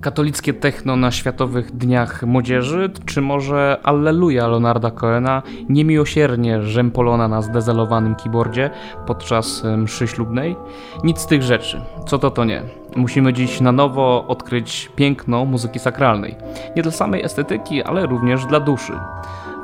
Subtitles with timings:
[0.00, 8.14] Katolickie techno na Światowych Dniach Młodzieży, czy może Alleluja Leonarda Cohena niemiłosiernie rzępolona na zdezelowanym
[8.14, 8.70] keyboardzie
[9.06, 10.56] podczas mszy ślubnej?
[11.04, 11.80] Nic z tych rzeczy.
[12.06, 12.62] Co to to nie.
[12.96, 16.36] Musimy dziś na nowo odkryć piękno muzyki sakralnej.
[16.76, 18.92] Nie dla samej estetyki, ale również dla duszy.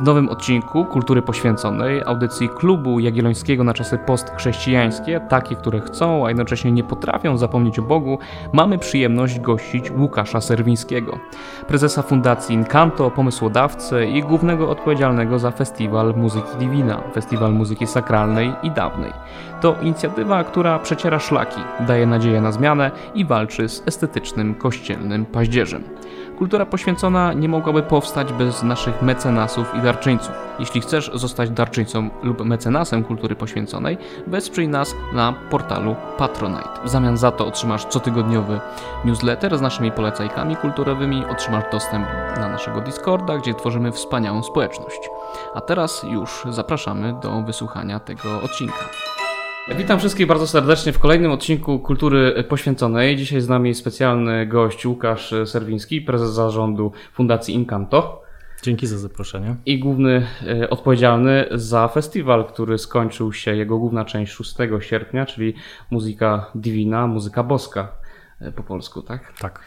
[0.00, 6.28] W nowym odcinku Kultury Poświęconej, audycji Klubu Jagiellońskiego na czasy postchrześcijańskie, takie, które chcą, a
[6.28, 8.18] jednocześnie nie potrafią zapomnieć o Bogu,
[8.52, 11.18] mamy przyjemność gościć Łukasza Serwińskiego,
[11.68, 18.70] prezesa Fundacji Incanto, pomysłodawcę i głównego odpowiedzialnego za Festiwal Muzyki Divina, Festiwal Muzyki Sakralnej i
[18.70, 19.12] Dawnej.
[19.60, 25.84] To inicjatywa, która przeciera szlaki, daje nadzieję na zmianę i walczy z estetycznym kościelnym paździerzem.
[26.38, 30.32] Kultura poświęcona nie mogłaby powstać bez naszych mecenasów i darczyńców.
[30.58, 36.68] Jeśli chcesz zostać darczyńcą lub mecenasem kultury poświęconej, wesprzyj nas na portalu Patronite.
[36.84, 38.60] W zamian za to otrzymasz cotygodniowy
[39.04, 45.10] newsletter z naszymi polecajkami kulturowymi, otrzymasz dostęp na naszego Discorda, gdzie tworzymy wspaniałą społeczność.
[45.54, 48.84] A teraz już zapraszamy do wysłuchania tego odcinka.
[49.68, 53.16] Witam wszystkich bardzo serdecznie w kolejnym odcinku Kultury Poświęconej.
[53.16, 58.22] Dzisiaj z nami specjalny gość Łukasz Serwiński, prezes zarządu Fundacji Incanto.
[58.62, 59.56] Dzięki za zaproszenie.
[59.66, 65.54] I główny e, odpowiedzialny za festiwal, który skończył się, jego główna część 6 sierpnia, czyli
[65.90, 68.03] muzyka divina, muzyka boska.
[68.40, 69.32] E, po polsku, tak?
[69.38, 69.64] Tak.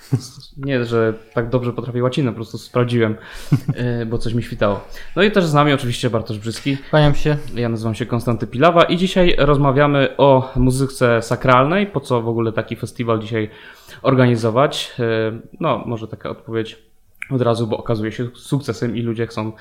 [0.57, 3.15] Nie, że tak dobrze potrafię łacinę, po prostu sprawdziłem,
[3.75, 4.87] e, bo coś mi świtało.
[5.15, 6.77] No i też z nami oczywiście Bartosz Brzyski.
[6.89, 7.37] Kłaniam się.
[7.55, 11.87] Ja nazywam się Konstanty Pilawa i dzisiaj rozmawiamy o muzyce sakralnej.
[11.87, 13.49] Po co w ogóle taki festiwal dzisiaj
[14.01, 14.93] organizować?
[14.99, 16.86] E, no, może taka odpowiedź
[17.31, 19.51] od razu, bo okazuje się sukcesem i ludzie chcą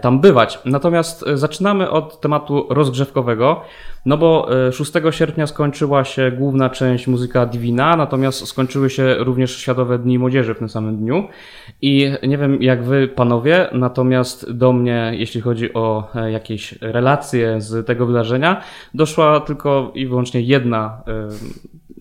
[0.00, 0.58] tam bywać.
[0.64, 3.62] Natomiast zaczynamy od tematu rozgrzewkowego.
[4.06, 9.56] No bo 6 e, sierpnia skończyła się główna część muzyka Divina, natomiast skończyły się również
[9.56, 11.28] Światowe Dni Młodzieży w tym samym dniu.
[11.82, 17.60] I nie wiem jak wy, panowie, natomiast do mnie, jeśli chodzi o e, jakieś relacje
[17.60, 18.62] z tego wydarzenia,
[18.94, 21.02] doszła tylko i wyłącznie jedna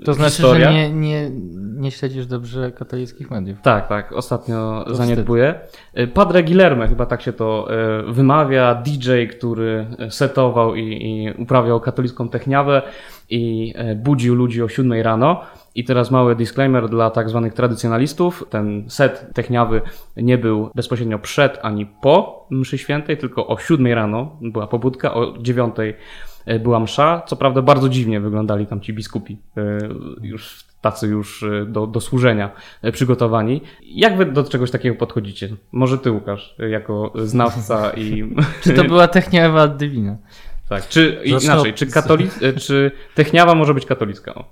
[0.04, 0.72] to znaczy, historia.
[0.72, 1.32] że nie, nie,
[1.76, 3.62] nie śledzisz dobrze katolickich mediów.
[3.62, 5.60] Tak, tak, ostatnio to zaniedbuję.
[5.68, 6.14] Wstyd.
[6.14, 12.30] Padre Guillerme, chyba tak się to e, wymawia, DJ, który setował i, i uprawiał katolicką
[12.30, 12.82] techniawę
[13.30, 15.42] i e, budził ludzi o 7 rano.
[15.76, 18.44] I teraz mały disclaimer dla tak zwanych tradycjonalistów.
[18.50, 19.82] Ten set techniawy
[20.18, 25.38] nie był bezpośrednio przed ani po mszy świętej, tylko o 7 rano była pobudka, o
[25.38, 25.94] 9 e,
[26.60, 27.22] była msza.
[27.28, 29.62] Co prawda bardzo dziwnie wyglądali tam ci biskupi, e,
[30.22, 32.52] już tacy już do, do służenia
[32.92, 33.62] przygotowani.
[33.84, 35.50] Jak wy do czegoś takiego podchodzicie?
[35.72, 38.34] Może ty, Łukasz, jako znawca i...
[38.64, 40.18] Czy to była techniawa divina?
[40.70, 44.36] Tak, czy inaczej, czy, katolic, e, czy techniawa może być katolicka?
[44.36, 44.46] O.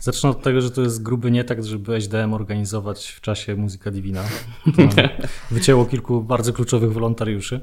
[0.00, 3.90] Zacznę od tego, że to jest gruby nie tak, żeby SDM organizować w czasie Muzyka
[3.90, 4.22] Divina.
[5.50, 7.60] wycięło kilku bardzo kluczowych wolontariuszy.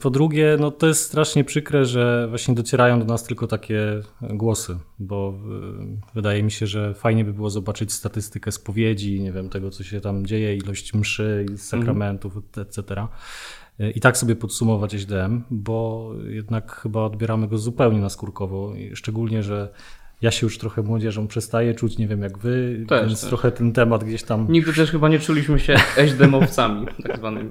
[0.00, 3.80] Po drugie, no to jest strasznie przykre, że właśnie docierają do nas tylko takie
[4.20, 9.48] głosy, bo e, wydaje mi się, że fajnie by było zobaczyć statystykę spowiedzi, nie wiem,
[9.48, 12.68] tego co się tam dzieje, ilość mszy, sakramentów, mm.
[12.68, 13.06] etc.
[13.94, 19.72] I tak sobie podsumować SDM, bo jednak chyba odbieramy go zupełnie naskórkowo, szczególnie, że
[20.22, 23.28] ja się już trochę młodzieżą przestaję czuć, nie wiem jak wy, też, więc też.
[23.28, 24.46] trochę ten temat gdzieś tam...
[24.48, 27.50] Nigdy też chyba nie czuliśmy się eśdemowcami, tak zwanymi.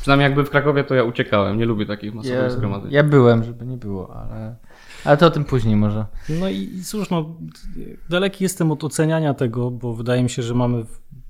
[0.00, 2.92] Przynajmniej jakby w Krakowie to ja uciekałem, nie lubię takich masowych ja, zgromadzeń.
[2.92, 4.56] Ja byłem, żeby nie było, ale...
[5.04, 6.06] Ale to o tym później może.
[6.28, 7.36] No i, i cóż, no,
[8.08, 10.84] daleki jestem od oceniania tego, bo wydaje mi się, że mamy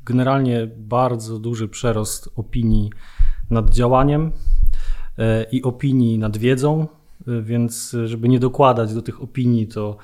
[0.05, 2.91] generalnie bardzo duży przerost opinii
[3.51, 4.33] nad działaniem
[5.19, 6.87] e, i opinii nad wiedzą,
[7.29, 9.97] e, więc żeby nie dokładać do tych opinii, to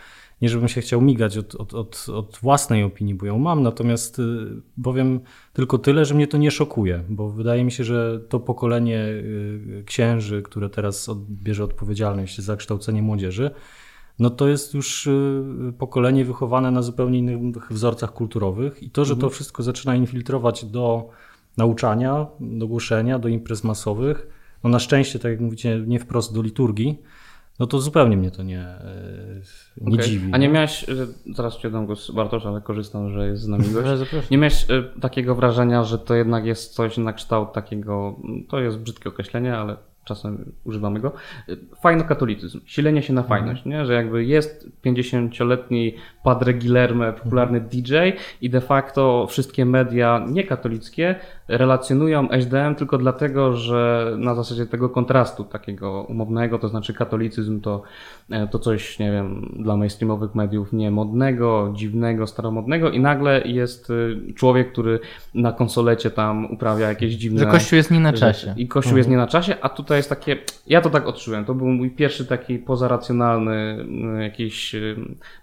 [0.43, 4.19] nie żebym się chciał migać od, od, od, od, własnej opinii, bo ją mam, natomiast
[4.19, 4.23] e,
[4.83, 5.21] powiem
[5.53, 9.05] tylko tyle, że mnie to nie szokuje, bo wydaje mi się, że to pokolenie
[9.87, 13.51] księży, które teraz bierze odpowiedzialność za kształcenie młodzieży,
[14.19, 15.09] no to jest już
[15.79, 19.33] pokolenie wychowane na zupełnie innych wzorcach kulturowych i to, że to mhm.
[19.33, 21.09] wszystko zaczyna infiltrować do
[21.57, 24.29] nauczania, do głoszenia, do imprez masowych.
[24.65, 26.99] No na szczęście, tak jak mówicie, nie wprost do liturgii,
[27.59, 29.41] no to zupełnie mnie to nie, e,
[29.81, 30.07] nie okay.
[30.07, 30.31] dziwi.
[30.33, 30.95] A nie miałeś, e,
[31.35, 34.31] zaraz ci oddam głos Bartosz, ale korzystam, że jest z nami gość.
[34.31, 38.17] Nie miałeś e, takiego wrażenia, że to jednak jest coś na kształt takiego,
[38.49, 39.77] to jest brzydkie określenie, ale
[40.09, 41.13] czasem używamy go.
[41.83, 43.41] Fajno-katolicyzm, silenie się na mhm.
[43.41, 43.87] fajność, nie?
[43.87, 45.95] że jakby jest 50-letni
[46.25, 46.55] Padre
[47.23, 47.71] popularny mhm.
[47.71, 47.95] DJ
[48.41, 51.15] i de facto wszystkie media niekatolickie
[51.49, 57.83] relacjonują HDM tylko dlatego, że na zasadzie tego kontrastu takiego umownego, to znaczy katolicyzm to,
[58.31, 64.33] e, to coś, nie wiem, dla mainstreamowych mediów niemodnego, dziwnego, staromodnego i nagle jest e,
[64.35, 65.01] człowiek, który
[65.35, 67.41] na konsolecie tam uprawia jakieś dziwne...
[67.41, 68.55] Że Kościół jest nie na czasie.
[68.57, 68.99] I Kościół mhm.
[68.99, 70.37] jest nie na czasie, a tutaj jest takie...
[70.67, 71.45] Ja to tak odczułem.
[71.45, 73.87] To był mój pierwszy taki pozaracjonalny
[74.21, 74.77] jakiś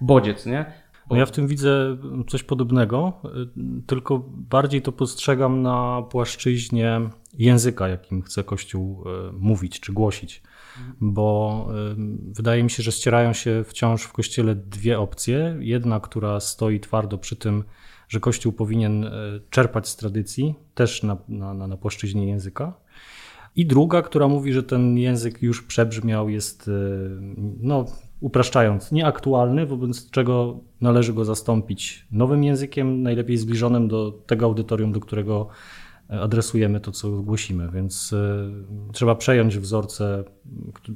[0.01, 0.65] bodziec, nie?
[1.09, 1.97] No ja w tym widzę
[2.27, 3.13] coś podobnego,
[3.87, 7.01] tylko bardziej to postrzegam na płaszczyźnie
[7.33, 10.43] języka, jakim chce Kościół e, mówić czy głosić.
[11.01, 11.95] Bo e,
[12.31, 15.57] wydaje mi się, że ścierają się wciąż w Kościele dwie opcje.
[15.59, 17.63] Jedna, która stoi twardo przy tym,
[18.09, 19.11] że Kościół powinien
[19.49, 22.73] czerpać z tradycji, też na, na, na płaszczyźnie języka.
[23.55, 26.71] I druga, która mówi, że ten język już przebrzmiał, jest
[27.61, 27.85] no,
[28.19, 34.99] upraszczając, nieaktualny, wobec czego należy go zastąpić nowym językiem, najlepiej zbliżonym do tego audytorium, do
[34.99, 35.47] którego
[36.09, 37.69] adresujemy to, co głosimy.
[37.73, 38.51] Więc y,
[38.93, 40.23] trzeba przejąć wzorce,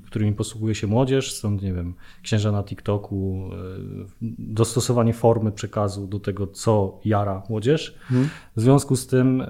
[0.06, 3.50] którymi posługuje się młodzież, stąd, nie wiem, księża na TikToku,
[4.22, 7.96] y, dostosowanie formy przekazu do tego, co jara młodzież.
[8.02, 8.30] Hmm.
[8.56, 9.48] W związku z tym y,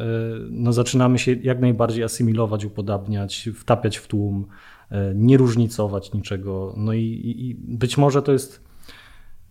[0.49, 4.45] no, zaczynamy się jak najbardziej asymilować, upodabniać, wtapiać w tłum.
[4.91, 6.73] E, nie różnicować niczego.
[6.77, 7.03] No i,
[7.37, 8.68] i, być może to jest.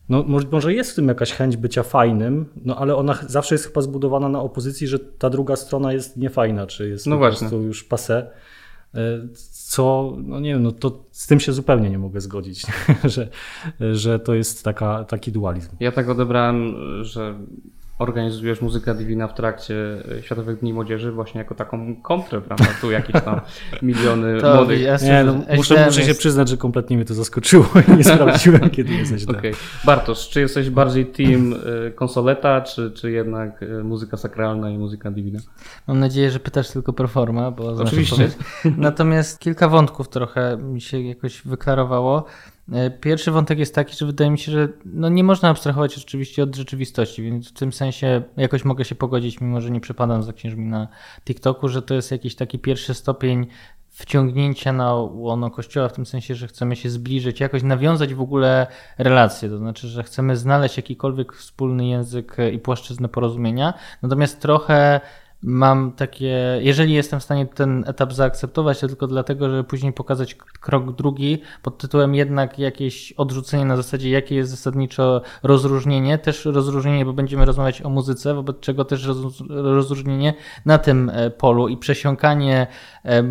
[0.09, 3.81] No, może jest w tym jakaś chęć bycia fajnym, no ale ona zawsze jest chyba
[3.81, 7.39] zbudowana na opozycji, że ta druga strona jest niefajna, czy jest no po właśnie.
[7.39, 8.31] prostu już passe.
[8.95, 9.01] E,
[9.53, 12.67] co, no nie wiem, no to z tym się zupełnie nie mogę zgodzić,
[13.15, 13.29] że,
[13.93, 15.71] że to jest taka, taki dualizm.
[15.81, 17.35] Ja tak odebrałem, że
[17.99, 19.75] organizujesz muzykę Divina w trakcie
[20.19, 22.67] e, Światowych Dni Młodzieży właśnie jako taką kontrę, prawda?
[22.81, 23.41] Tu jakieś tam
[23.83, 24.81] miliony to, młodych.
[24.81, 28.71] Ja nie, no, muszę, muszę się przyznać, że kompletnie mnie to zaskoczyło i nie sprawdziłem,
[28.77, 29.39] kiedy jesteś Okej.
[29.39, 29.53] Okay.
[29.85, 31.55] Bartosz, czy jesteś bardziej team
[31.87, 35.39] e, konsoleta, czy, czy jednak e, muzyka sakralna i muzyka Divina?
[35.87, 38.31] Mam nadzieję, że pytasz tylko pro forma, bo Oczywiście.
[38.77, 42.25] Natomiast kilka wątków trochę mi się jakoś wyklarowało.
[42.73, 46.43] E, pierwszy wątek jest taki, że wydaje mi się, że no nie można abstrahować oczywiście
[46.43, 50.33] od rzeczywistości, więc w tym sensie jakoś mogę się pogodzić, mimo że nie przepadam za
[50.33, 50.89] księżmi na
[51.25, 53.47] TikToku, że to jest jakiś taki pierwszy stopień
[53.89, 58.67] wciągnięcia na łono kościoła, w tym sensie, że chcemy się zbliżyć, jakoś nawiązać w ogóle
[58.99, 65.01] relacje, to znaczy, że chcemy znaleźć jakikolwiek wspólny język i płaszczyznę porozumienia, natomiast trochę
[65.43, 70.35] mam takie, jeżeli jestem w stanie ten etap zaakceptować, to tylko dlatego, żeby później pokazać
[70.35, 77.05] krok drugi pod tytułem jednak jakieś odrzucenie na zasadzie, jakie jest zasadniczo rozróżnienie, też rozróżnienie,
[77.05, 79.09] bo będziemy rozmawiać o muzyce, wobec czego też
[79.49, 80.35] rozróżnienie
[80.67, 82.67] na tym e, polu i przesiąkanie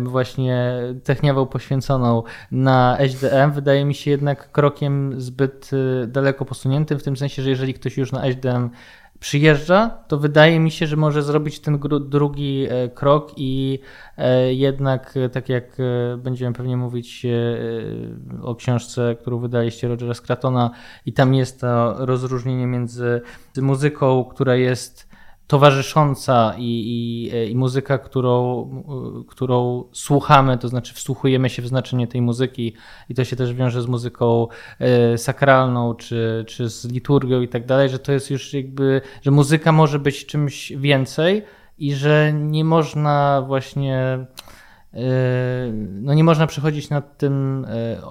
[0.02, 2.22] właśnie techniawą poświęconą
[2.52, 5.70] na HDM wydaje mi się jednak krokiem zbyt
[6.02, 8.70] e, daleko posuniętym, w tym sensie, że jeżeli ktoś już na HDM
[9.20, 13.78] przyjeżdża, to wydaje mi się, że może zrobić ten drugi e, krok i
[14.16, 15.76] e, jednak, e, tak jak
[16.18, 17.26] będziemy pewnie mówić
[18.42, 20.70] o książce, którą wydaliście Rogera Scratona
[21.06, 23.20] i tam jest to rozróżnienie między
[23.56, 25.07] muzyką, która jest
[25.48, 28.68] towarzysząca i, i, i, muzyka, którą,
[29.28, 32.72] którą słuchamy, to znaczy wsłuchujemy się w znaczenie tej muzyki
[33.08, 34.46] i to się też wiąże z muzyką
[34.78, 39.30] e, sakralną czy, czy z liturgią i tak dalej, że to jest już jakby, że
[39.30, 41.42] muzyka może być czymś więcej
[41.78, 44.26] i że nie można właśnie
[45.78, 47.66] no nie można przechodzić nad tym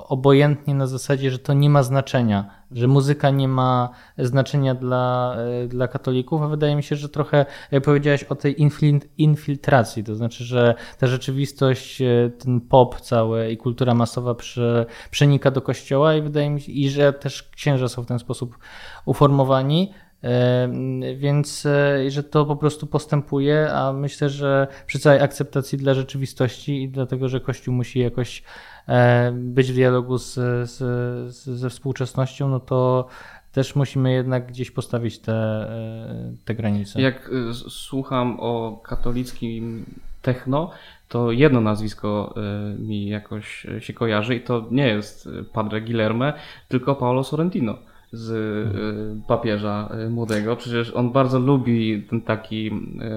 [0.08, 5.68] obojętnie na zasadzie, że to nie ma znaczenia, że muzyka nie ma znaczenia dla, yy,
[5.68, 8.56] dla katolików, a wydaje mi się, że trochę, jak powiedziałeś o tej
[9.18, 12.02] infiltracji, to znaczy, że ta rzeczywistość,
[12.40, 16.90] ten pop cały i kultura masowa prze, przenika do kościoła i wydaje mi się, i
[16.90, 18.58] że też księża są w ten sposób
[19.06, 19.92] uformowani,
[21.16, 26.84] więc e, że to po prostu postępuje, a myślę, że przy całej akceptacji dla rzeczywistości
[26.84, 28.44] i dlatego, że Kościół musi jakoś e,
[29.34, 30.34] być w dialogu z,
[30.70, 33.08] z, ze współczesnością, no to
[33.52, 37.02] też musimy jednak gdzieś postawić te, e, te granice.
[37.02, 37.32] Jak
[37.70, 39.86] słucham o katolickim
[40.22, 40.72] techno,
[41.10, 42.36] to jedno nazwisko
[42.80, 46.34] mi jakoś się kojarzy i to nie jest Padre Guilherme,
[46.68, 47.78] tylko Paolo Sorrentino
[48.12, 50.56] z y, papieża y, młodego.
[50.56, 52.68] Przecież on bardzo lubi ten taki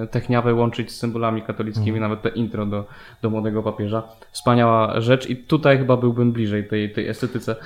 [0.04, 2.02] y, techniawę łączyć z symbolami katolickimi, mhm.
[2.02, 2.86] nawet te intro do,
[3.22, 4.02] do młodego papieża.
[4.32, 7.56] Wspaniała rzecz i tutaj chyba byłbym bliżej tej, tej estetyce.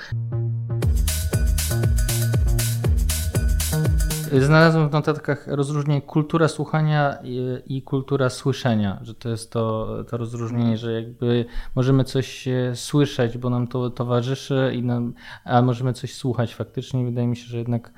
[4.41, 10.17] Znalazłem w notatkach rozróżnienie kultura słuchania i, i, kultura słyszenia, że to jest to, to
[10.17, 15.13] rozróżnienie, że jakby możemy coś słyszeć, bo nam to towarzyszy, i nam,
[15.43, 17.05] a możemy coś słuchać faktycznie.
[17.05, 17.91] Wydaje mi się, że jednak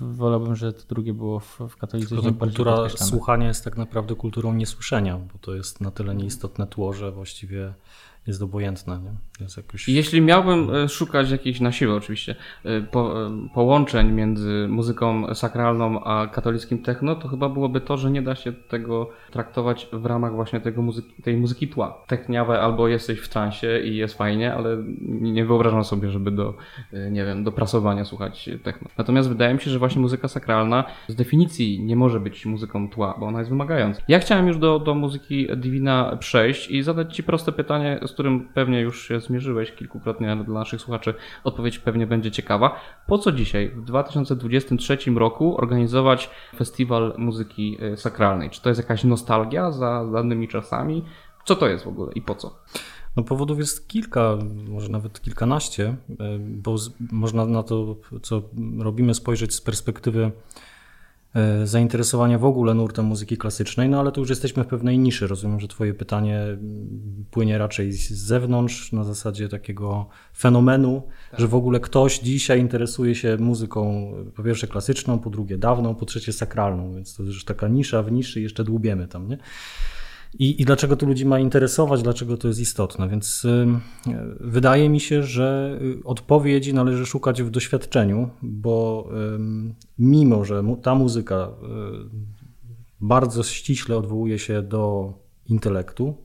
[0.00, 5.18] wolałbym, że to drugie było w, w katolicyzmie Kultura słuchania jest tak naprawdę kulturą niesłyszenia,
[5.18, 7.74] bo to jest na tyle nieistotne tło, że właściwie
[8.26, 9.00] jest obojętne.
[9.00, 9.12] Nie?
[9.40, 9.88] Jakoś...
[9.88, 16.04] Jeśli miałbym e, szukać jakichś na siłę oczywiście e, po, e, połączeń między muzyką sakralną
[16.04, 20.34] a katolickim techno, to chyba byłoby to, że nie da się tego traktować w ramach
[20.34, 22.04] właśnie tego muzyki, tej muzyki tła.
[22.06, 24.76] Techniawe albo jesteś w transie i jest fajnie, ale
[25.08, 26.54] nie wyobrażam sobie, żeby do,
[27.10, 28.88] nie wiem, do prasowania słuchać techno.
[28.98, 33.14] Natomiast wydaje mi się, że właśnie muzyka sakralna z definicji nie może być muzyką tła,
[33.20, 34.02] bo ona jest wymagająca.
[34.08, 38.48] Ja chciałem już do, do muzyki Divina przejść i zadać Ci proste pytanie, z którym
[38.54, 41.14] pewnie już się zmierzyłeś kilkukrotnie, dla naszych słuchaczy
[41.44, 42.80] odpowiedź pewnie będzie ciekawa.
[43.06, 48.50] Po co dzisiaj, w 2023 roku, organizować festiwal muzyki e, sakralnej?
[48.50, 51.04] Czy to jest jakaś nostalgia za danymi czasami?
[51.44, 52.58] Co to jest w ogóle i po co?
[53.16, 54.38] No powodów jest kilka,
[54.68, 56.76] może nawet kilkanaście, e, bo
[57.12, 58.42] można na to, co
[58.78, 60.32] robimy, spojrzeć z perspektywy
[61.64, 65.26] zainteresowania w ogóle nurtem muzyki klasycznej, no ale tu już jesteśmy w pewnej niszy.
[65.26, 66.40] Rozumiem, że Twoje pytanie
[67.30, 71.40] płynie raczej z zewnątrz, na zasadzie takiego fenomenu, tak.
[71.40, 76.06] że w ogóle ktoś dzisiaj interesuje się muzyką po pierwsze klasyczną, po drugie dawną, po
[76.06, 79.38] trzecie sakralną, więc to już taka nisza w niszy, jeszcze dłubiemy tam, nie?
[80.38, 83.08] I, I dlaczego to ludzi ma interesować, dlaczego to jest istotne?
[83.08, 83.46] Więc
[84.40, 89.08] wydaje mi się, że y, odpowiedzi należy szukać w doświadczeniu, bo
[89.98, 92.34] mimo, że ta muzyka y,
[93.00, 95.12] bardzo ściśle odwołuje się do
[95.46, 96.16] intelektu,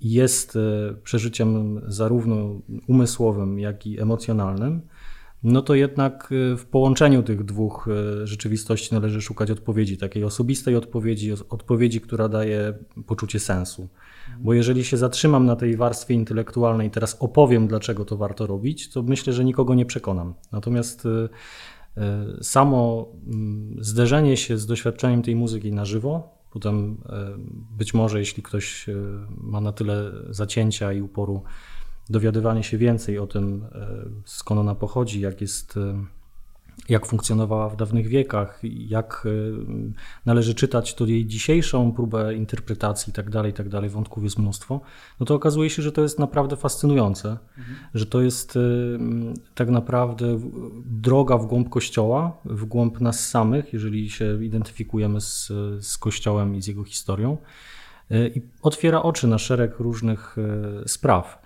[0.00, 0.60] jest y,
[1.02, 4.80] przeżyciem zarówno umysłowym, jak i emocjonalnym,
[5.44, 7.88] no to jednak y, w połączeniu tych dwóch
[8.22, 12.74] y, rzeczywistości należy szukać odpowiedzi, takiej osobistej odpowiedzi, odpowiedzi, która daje
[13.06, 13.88] poczucie sensu.
[14.40, 19.02] Bo jeżeli się zatrzymam na tej warstwie intelektualnej teraz opowiem, dlaczego to warto robić, to
[19.02, 20.34] myślę, że nikogo nie przekonam.
[20.52, 21.28] Natomiast y,
[22.42, 26.98] samo mm, zderzenie się z doświadczeniem tej muzyki na żywo, potem
[27.70, 28.86] być może jeśli ktoś
[29.36, 31.42] ma na tyle zacięcia i uporu,
[32.10, 33.86] dowiadywanie się więcej o tym, e,
[34.24, 36.04] skąd ona pochodzi, jak jest e,
[36.88, 39.30] jak funkcjonowała w dawnych wiekach, jak e,
[40.26, 44.80] należy czytać to jej dzisiejszą próbę interpretacji i tak dalej, tak dalej, wątków jest mnóstwo,
[45.20, 47.76] no to okazuje się, że to jest naprawdę fascynujące, mhm.
[47.94, 48.58] że to jest
[49.54, 50.40] tak naprawdę
[50.84, 56.62] droga w głąb Kościoła, w głąb nas samych, jeżeli się identyfikujemy z, z Kościołem i
[56.62, 57.36] z jego historią
[58.10, 60.36] i otwiera oczy na szereg różnych
[60.86, 61.43] spraw.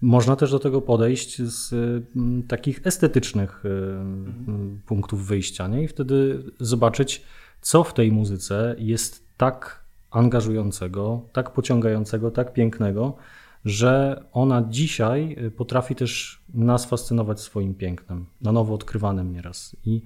[0.00, 1.72] Można też do tego podejść z
[2.16, 4.80] mm, takich estetycznych y, mhm.
[4.86, 5.82] punktów wyjścia nie?
[5.82, 7.22] i wtedy zobaczyć,
[7.60, 13.16] co w tej muzyce jest tak angażującego, tak pociągającego, tak pięknego,
[13.64, 19.76] że ona dzisiaj y, potrafi też nas fascynować swoim pięknem, na nowo odkrywanym nieraz.
[19.84, 20.02] I,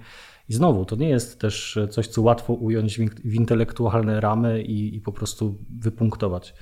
[0.49, 5.01] i znowu, to nie jest też coś, co łatwo ująć w intelektualne ramy i, i
[5.01, 6.53] po prostu wypunktować.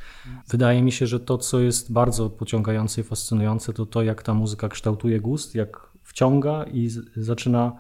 [0.49, 4.33] Wydaje mi się, że to, co jest bardzo pociągające i fascynujące, to to, jak ta
[4.33, 7.75] muzyka kształtuje gust, jak wciąga i zaczyna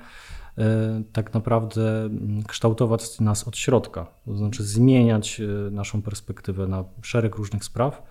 [0.57, 6.83] e, tak naprawdę mm, kształtować nas od środka, to znaczy zmieniać e, naszą perspektywę na
[7.01, 8.01] szereg różnych spraw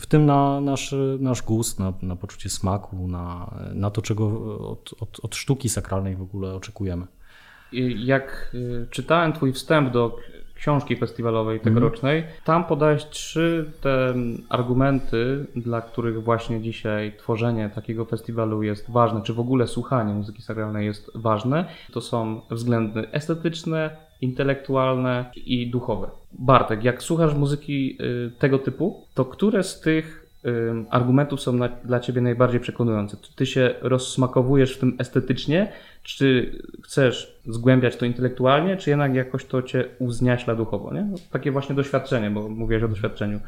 [0.00, 4.26] w tym na nasz, nasz gust, na, na poczucie smaku, na, na to, czego
[4.70, 7.06] od, od, od sztuki sakralnej w ogóle oczekujemy.
[8.04, 10.16] Jak y, czytałem Twój wstęp do
[10.54, 12.30] książki festiwalowej tegorocznej, mm.
[12.44, 14.14] tam podałeś trzy te
[14.48, 20.42] argumenty, dla których właśnie dzisiaj tworzenie takiego festiwalu jest ważne, czy w ogóle słuchanie muzyki
[20.42, 21.64] sakralnej jest ważne.
[21.92, 26.10] To są względy estetyczne, intelektualne i duchowe.
[26.32, 30.50] Bartek, jak słuchasz muzyki y, tego typu, to które z tych y,
[30.90, 33.16] argumentów są na, dla ciebie najbardziej przekonujące?
[33.22, 35.72] Czy ty się rozsmakowujesz w tym estetycznie,
[36.04, 41.04] czy chcesz zgłębiać to intelektualnie, czy jednak jakoś to cię uzniaśla duchowo, nie?
[41.04, 43.40] No, takie właśnie doświadczenie, bo mówiłeś o doświadczeniu.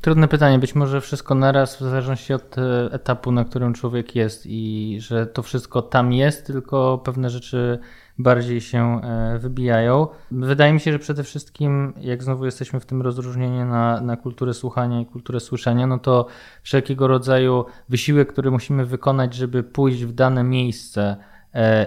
[0.00, 4.46] Trudne pytanie, być może wszystko naraz, w zależności od e, etapu, na którym człowiek jest
[4.46, 7.78] i że to wszystko tam jest, tylko pewne rzeczy
[8.18, 10.06] bardziej się e, wybijają.
[10.30, 14.54] Wydaje mi się, że przede wszystkim, jak znowu jesteśmy w tym rozróżnieniu na, na kulturę
[14.54, 16.26] słuchania i kulturę słyszenia, no to
[16.62, 21.16] wszelkiego rodzaju wysiłek, który musimy wykonać, żeby pójść w dane miejsce,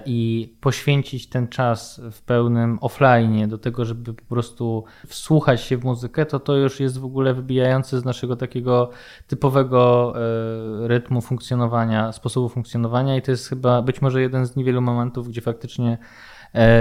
[0.06, 5.84] i poświęcić ten czas w pełnym offline do tego, żeby po prostu wsłuchać się w
[5.84, 8.90] muzykę, to to już jest w ogóle wybijające z naszego takiego
[9.28, 14.82] typowego e, rytmu funkcjonowania, sposobu funkcjonowania i to jest chyba być może jeden z niewielu
[14.82, 16.31] momentów, gdzie faktycznie e,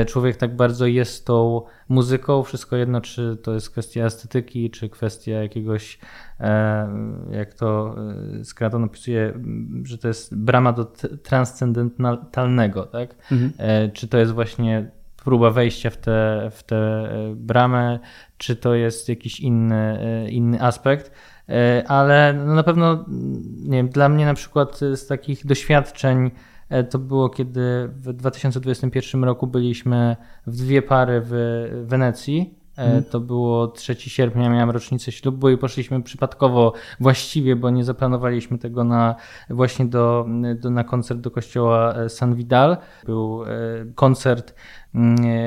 [0.06, 5.32] człowiek tak bardzo jest tą muzyką, wszystko jedno, czy to jest kwestia estetyki, czy kwestia
[5.32, 5.98] jakiegoś,
[6.40, 6.88] e,
[7.30, 7.96] jak to
[8.44, 9.32] Scraton opisuje,
[9.84, 10.84] że to jest brama do
[11.22, 13.14] transcendentalnego, tak?
[13.32, 13.52] Mhm.
[13.92, 14.90] Czy to jest właśnie
[15.24, 17.98] próba wejścia w tę w te bramę,
[18.38, 19.98] czy to jest jakiś inny,
[20.30, 21.12] inny aspekt.
[21.50, 23.04] E, ale no na pewno
[23.62, 26.30] nie wiem, dla mnie na przykład z takich doświadczeń e,
[26.90, 31.32] to było, kiedy w 2021 roku byliśmy w dwie pary w
[31.86, 32.60] Wenecji.
[32.76, 33.04] Mm.
[33.04, 38.84] To było 3 sierpnia, miałem rocznicę ślubu i poszliśmy przypadkowo właściwie, bo nie zaplanowaliśmy tego
[38.84, 39.14] na
[39.50, 40.26] właśnie do,
[40.60, 42.76] do na koncert do kościoła San Vidal.
[43.06, 43.44] Był
[43.94, 44.54] koncert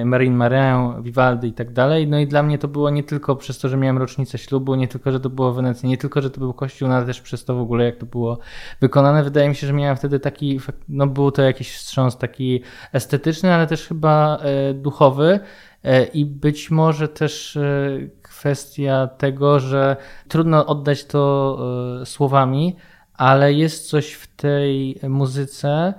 [0.06, 2.08] Marine Marin, Vivaldi i tak dalej.
[2.08, 4.88] No i dla mnie to było nie tylko przez to, że miałem rocznicę ślubu, nie
[4.88, 7.22] tylko, że to było w Wenecji, nie tylko, że to był kościół, no ale też
[7.22, 8.40] przez to w ogóle, jak to było
[8.82, 9.24] wykonane.
[9.24, 10.60] Wydaje mi się, że miałem wtedy taki,
[10.90, 12.62] no był to jakiś wstrząs taki
[12.94, 15.40] estetyczny, ale też chyba e, duchowy.
[15.84, 19.96] E, I być może też e, kwestia tego, że
[20.28, 21.58] trudno oddać to
[22.06, 22.76] słowami,
[23.14, 25.94] ale jest coś w tej muzyce,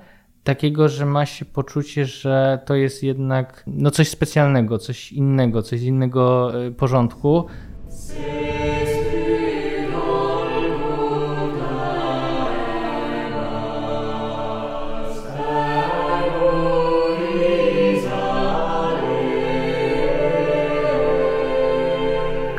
[0.45, 5.83] takiego, że ma się poczucie, że to jest jednak no coś specjalnego, coś innego, coś
[5.83, 7.47] innego e, porządku.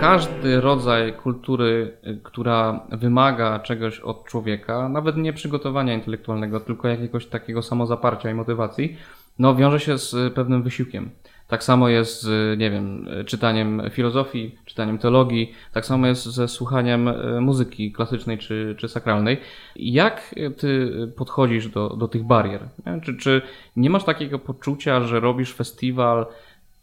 [0.06, 7.26] Każdy rodzaj kultury, y, która wymaga czegoś od człowieka, nawet nie przygotowania intelektualnego, tylko jakiegoś
[7.26, 8.98] takiego samozaparcia i motywacji,
[9.40, 11.10] no wiąże się z pewnym wysiłkiem.
[11.48, 17.08] Tak samo jest z, nie wiem, czytaniem filozofii, czytaniem teologii, tak samo jest ze słuchaniem
[17.08, 19.38] y, muzyki klasycznej czy, czy sakralnej.
[19.76, 22.62] Jak ty podchodzisz do, do tych barier?
[23.04, 23.42] Czy, czy
[23.76, 26.26] nie masz takiego poczucia, że robisz festiwal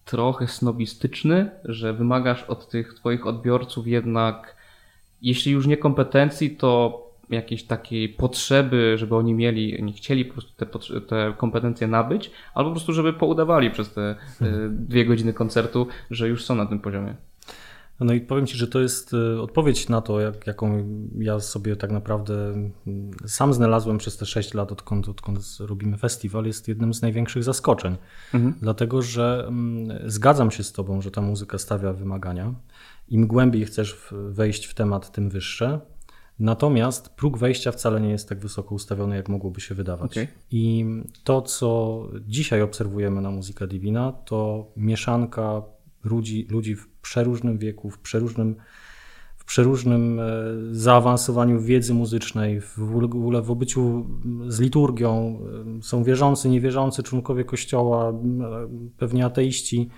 [0.05, 4.57] trochę snobistyczny, że wymagasz od tych twoich odbiorców jednak,
[5.23, 10.53] jeśli już nie kompetencji, to jakiejś takiej potrzeby, żeby oni mieli, nie chcieli po prostu
[10.57, 14.87] te, te kompetencje nabyć, albo po prostu, żeby poudawali przez te hmm.
[14.87, 17.15] dwie godziny koncertu, że już są na tym poziomie.
[18.05, 20.85] No i powiem Ci, że to jest e, odpowiedź na to, jak, jaką
[21.19, 22.73] ja sobie tak naprawdę mm,
[23.27, 27.97] sam znalazłem przez te 6 lat, odkąd, odkąd robimy festiwal, jest jednym z największych zaskoczeń.
[28.35, 28.55] Mhm.
[28.61, 32.55] Dlatego, że mm, zgadzam się z Tobą, że ta muzyka stawia wymagania.
[33.09, 35.81] Im głębiej chcesz wejść w temat, tym wyższe.
[36.39, 40.13] Natomiast próg wejścia wcale nie jest tak wysoko ustawiony, jak mogłoby się wydawać.
[40.13, 40.29] Okay.
[40.51, 40.87] I
[41.25, 45.63] to, co dzisiaj obserwujemy na Muzyka Divina, to mieszanka
[46.05, 48.57] ludzi, ludzi w przeróżnym wieku, w przeróżnym,
[49.37, 50.25] w przeróżnym e,
[50.71, 54.07] zaawansowaniu wiedzy muzycznej, w ogóle w obyciu
[54.49, 55.39] z liturgią.
[55.79, 58.15] E, są wierzący, niewierzący, członkowie kościoła, e,
[58.97, 59.89] pewnie ateiści.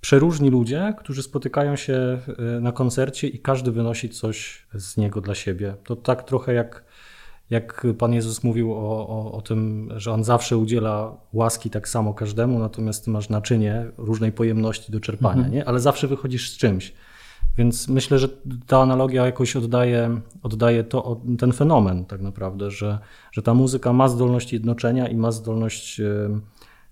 [0.00, 2.20] Przeróżni ludzie, którzy spotykają się
[2.60, 5.74] na koncercie i każdy wynosi coś z niego dla siebie.
[5.84, 6.84] To tak trochę jak
[7.50, 12.14] jak Pan Jezus mówił o, o, o, tym, że On zawsze udziela łaski tak samo
[12.14, 15.54] każdemu, natomiast Ty masz naczynie różnej pojemności do czerpania, mhm.
[15.54, 15.68] nie?
[15.68, 16.94] ale zawsze wychodzisz z czymś.
[17.58, 18.28] Więc myślę, że
[18.66, 22.98] ta analogia jakoś oddaje, oddaje to, ten fenomen tak naprawdę, że,
[23.32, 26.00] że ta muzyka ma zdolność jednoczenia i ma zdolność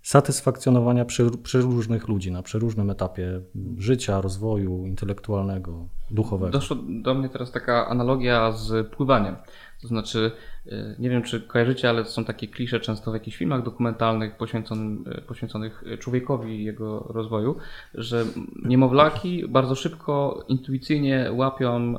[0.02, 1.04] satysfakcjonowania
[1.42, 3.40] przeróżnych ludzi na przeróżnym etapie
[3.78, 6.52] życia, rozwoju intelektualnego, duchowego.
[6.52, 9.36] Doszło do mnie teraz taka analogia z pływaniem.
[9.82, 10.30] To znaczy,
[10.66, 15.06] y, nie wiem czy kojarzycie, ale są takie klisze często w jakichś filmach dokumentalnych poświęconych,
[15.18, 17.56] y, poświęconych człowiekowi i jego rozwoju,
[17.94, 18.24] że
[18.64, 21.98] niemowlaki bardzo szybko, intuicyjnie łapią, y,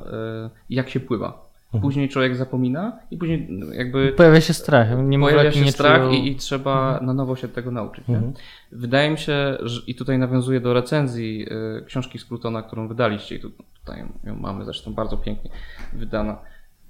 [0.70, 1.44] jak się pływa.
[1.74, 1.82] Mhm.
[1.82, 4.12] Później człowiek zapomina i później jakby.
[4.12, 4.88] Pojawia się strach.
[5.20, 6.12] Pojawia się strach czują...
[6.12, 7.06] i, i, trzeba mhm.
[7.06, 8.08] na nowo się tego nauczyć.
[8.08, 8.32] Mhm.
[8.72, 11.46] Wydaje mi się, że i tutaj nawiązuję do recenzji
[11.80, 15.50] y, książki Scrutona, którą wydaliście i tutaj ją mamy zresztą bardzo pięknie
[15.92, 16.38] wydana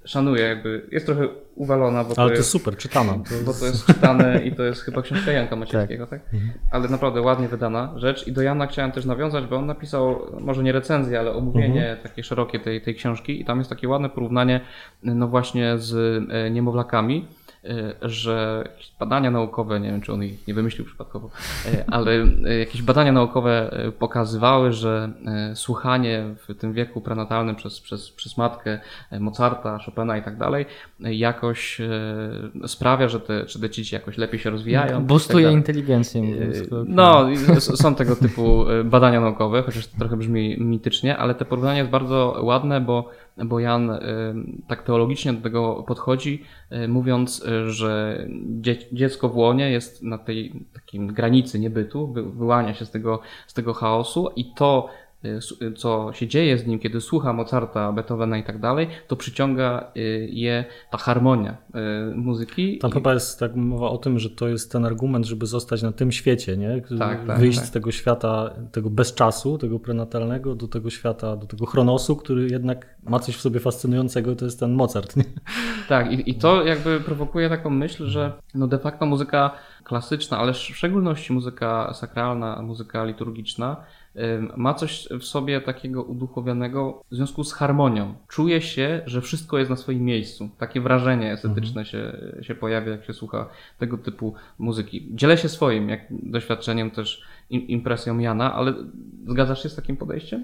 [0.05, 2.03] szanuję, jakby jest trochę uwalona.
[2.03, 3.13] Bo Ale to jest super, czytana.
[3.13, 6.23] To Bo to jest czytane i to jest chyba książka Janka Maciejskiego, tak?
[6.23, 6.33] tak?
[6.33, 6.53] Mhm.
[6.71, 8.27] Ale naprawdę ładnie wydana rzecz.
[8.27, 12.03] I do Jana chciałem też nawiązać, bo on napisał, może nie recenzję, ale omówienie mhm.
[12.03, 14.61] takie szerokie tej, tej książki i tam jest takie ładne porównanie,
[15.03, 15.93] no właśnie z
[16.31, 17.27] e, niemowlakami
[18.01, 21.29] że jakieś badania naukowe, nie wiem czy on ich nie wymyślił przypadkowo,
[21.65, 22.11] e, ale
[22.45, 25.11] e, jakieś badania naukowe pokazywały, że
[25.53, 28.79] słuchanie w tym wieku prenatalnym przez, przez, przez matkę
[29.19, 30.65] Mozarta, Chopina i tak dalej
[30.99, 31.81] jakoś
[32.67, 35.05] sprawia, że te, że te dzieci jakoś lepiej się rozwijają.
[35.05, 36.21] Boostuje tak inteligencję.
[36.87, 37.27] No,
[37.59, 42.39] są tego typu badania naukowe, chociaż to trochę brzmi mitycznie, ale te porównanie jest bardzo
[42.41, 43.99] ładne, bo bo Jan y,
[44.67, 48.25] tak teologicznie do tego podchodzi, y, mówiąc, y, że
[48.91, 53.73] dziecko w łonie jest na tej takim granicy niebytu, wyłania się z tego, z tego
[53.73, 54.89] chaosu i to
[55.75, 60.29] co się dzieje z nim, kiedy słucha Mozarta, Beethovena i tak dalej, to przyciąga y,
[60.31, 61.57] je ta harmonia
[62.15, 62.77] muzyki.
[62.77, 65.91] Tam chyba jest tak mowa o tym, że to jest ten argument, żeby zostać na
[65.91, 66.81] tym świecie, nie?
[66.99, 67.67] Tak, tak, Wyjść tak.
[67.67, 72.95] z tego świata, tego bezczasu, tego prenatalnego, do tego świata, do tego chronosu, który jednak
[73.03, 75.23] ma coś w sobie fascynującego, to jest ten Mozart, nie?
[75.87, 79.51] Tak, i, i to jakby prowokuje taką myśl, że no de facto muzyka
[79.83, 83.77] klasyczna, ale w szczególności muzyka sakralna, muzyka liturgiczna,
[84.57, 88.15] ma coś w sobie takiego uduchowionego w związku z harmonią.
[88.27, 90.49] Czuje się, że wszystko jest na swoim miejscu.
[90.57, 91.85] Takie wrażenie estetyczne mhm.
[91.85, 95.07] się, się pojawia, jak się słucha tego typu muzyki.
[95.11, 98.73] Dzielę się swoim jak doświadczeniem, też impresją Jana, ale
[99.27, 100.43] zgadzasz się z takim podejściem?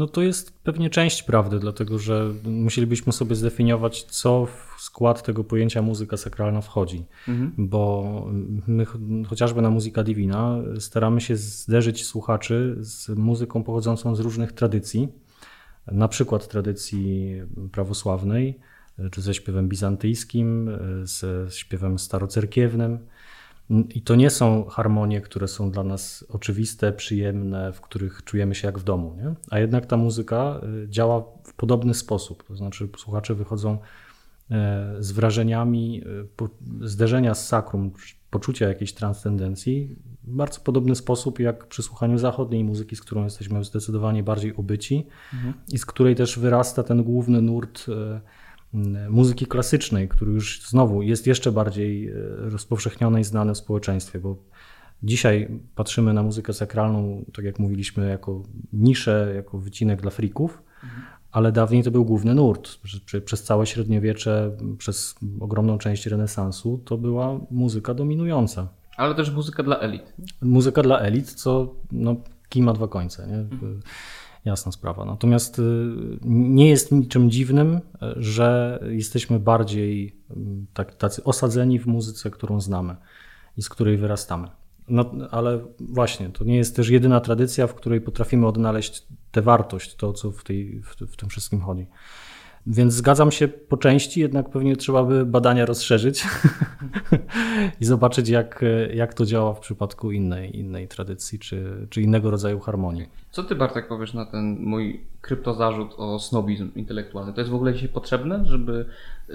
[0.00, 5.44] No to jest pewnie część prawdy, dlatego że musielibyśmy sobie zdefiniować, co w skład tego
[5.44, 7.52] pojęcia muzyka sakralna wchodzi, mhm.
[7.58, 8.24] bo
[8.66, 8.84] my
[9.28, 15.08] chociażby na Muzyka Divina staramy się zderzyć słuchaczy z muzyką pochodzącą z różnych tradycji,
[15.92, 17.34] na przykład tradycji
[17.72, 18.58] prawosławnej,
[19.10, 20.70] czy ze śpiewem bizantyjskim,
[21.02, 22.98] ze śpiewem starocerkiewnym,
[23.70, 28.68] i to nie są harmonie, które są dla nas oczywiste, przyjemne, w których czujemy się
[28.68, 29.14] jak w domu.
[29.16, 29.34] Nie?
[29.50, 32.44] A jednak ta muzyka y, działa w podobny sposób.
[32.44, 33.78] To znaczy, słuchacze wychodzą
[34.50, 36.02] e, z wrażeniami
[36.82, 37.92] y, zderzenia z sakrum,
[38.30, 43.64] poczucia jakiejś transcendencji w bardzo podobny sposób jak przy słuchaniu zachodniej muzyki, z którą jesteśmy
[43.64, 45.54] zdecydowanie bardziej obyci mhm.
[45.72, 48.20] i z której też wyrasta ten główny nurt e,
[49.10, 54.36] muzyki klasycznej, który już znowu jest jeszcze bardziej e, rozpowszechniony i znany w społeczeństwie, bo
[55.02, 61.02] dzisiaj patrzymy na muzykę sakralną, tak jak mówiliśmy, jako niszę, jako wycinek dla frików, mhm.
[61.32, 62.78] ale dawniej to był główny nurt.
[63.24, 68.68] Przez całe średniowiecze, przez ogromną część renesansu to była muzyka dominująca.
[68.96, 70.14] Ale też muzyka dla elit.
[70.42, 72.16] Muzyka dla elit, co no,
[72.48, 73.26] kij ma dwa końce.
[73.26, 73.34] Nie?
[73.34, 73.80] Mhm
[74.44, 75.04] jasna sprawa.
[75.04, 75.62] Natomiast y,
[76.24, 77.80] nie jest niczym dziwnym,
[78.16, 80.16] że jesteśmy bardziej
[80.74, 82.96] tak, tacy osadzeni w muzyce, którą znamy
[83.56, 84.48] i z której wyrastamy.
[84.88, 89.94] No, ale właśnie, to nie jest też jedyna tradycja, w której potrafimy odnaleźć tę wartość,
[89.94, 91.86] to co w, tej, w, w tym wszystkim chodzi.
[92.66, 96.24] Więc zgadzam się po części, jednak pewnie trzeba by badania rozszerzyć
[97.80, 102.60] i zobaczyć, jak, jak to działa w przypadku innej, innej tradycji czy, czy innego rodzaju
[102.60, 103.06] harmonii.
[103.30, 107.32] Co ty, Bartek, powiesz na ten mój kryptozarzut o snobizm intelektualny?
[107.32, 108.86] To jest w ogóle dzisiaj potrzebne, żeby
[109.30, 109.34] y,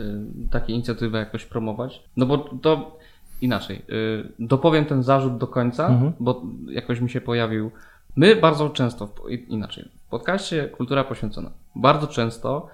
[0.52, 2.04] takie inicjatywy jakoś promować?
[2.18, 2.98] No bo to
[3.42, 3.82] inaczej.
[3.90, 6.14] Y, dopowiem ten zarzut do końca, mhm.
[6.20, 7.72] bo jakoś mi się pojawił.
[8.16, 9.10] My bardzo często,
[9.48, 12.68] inaczej, w podcaście Kultura Poświęcona, bardzo często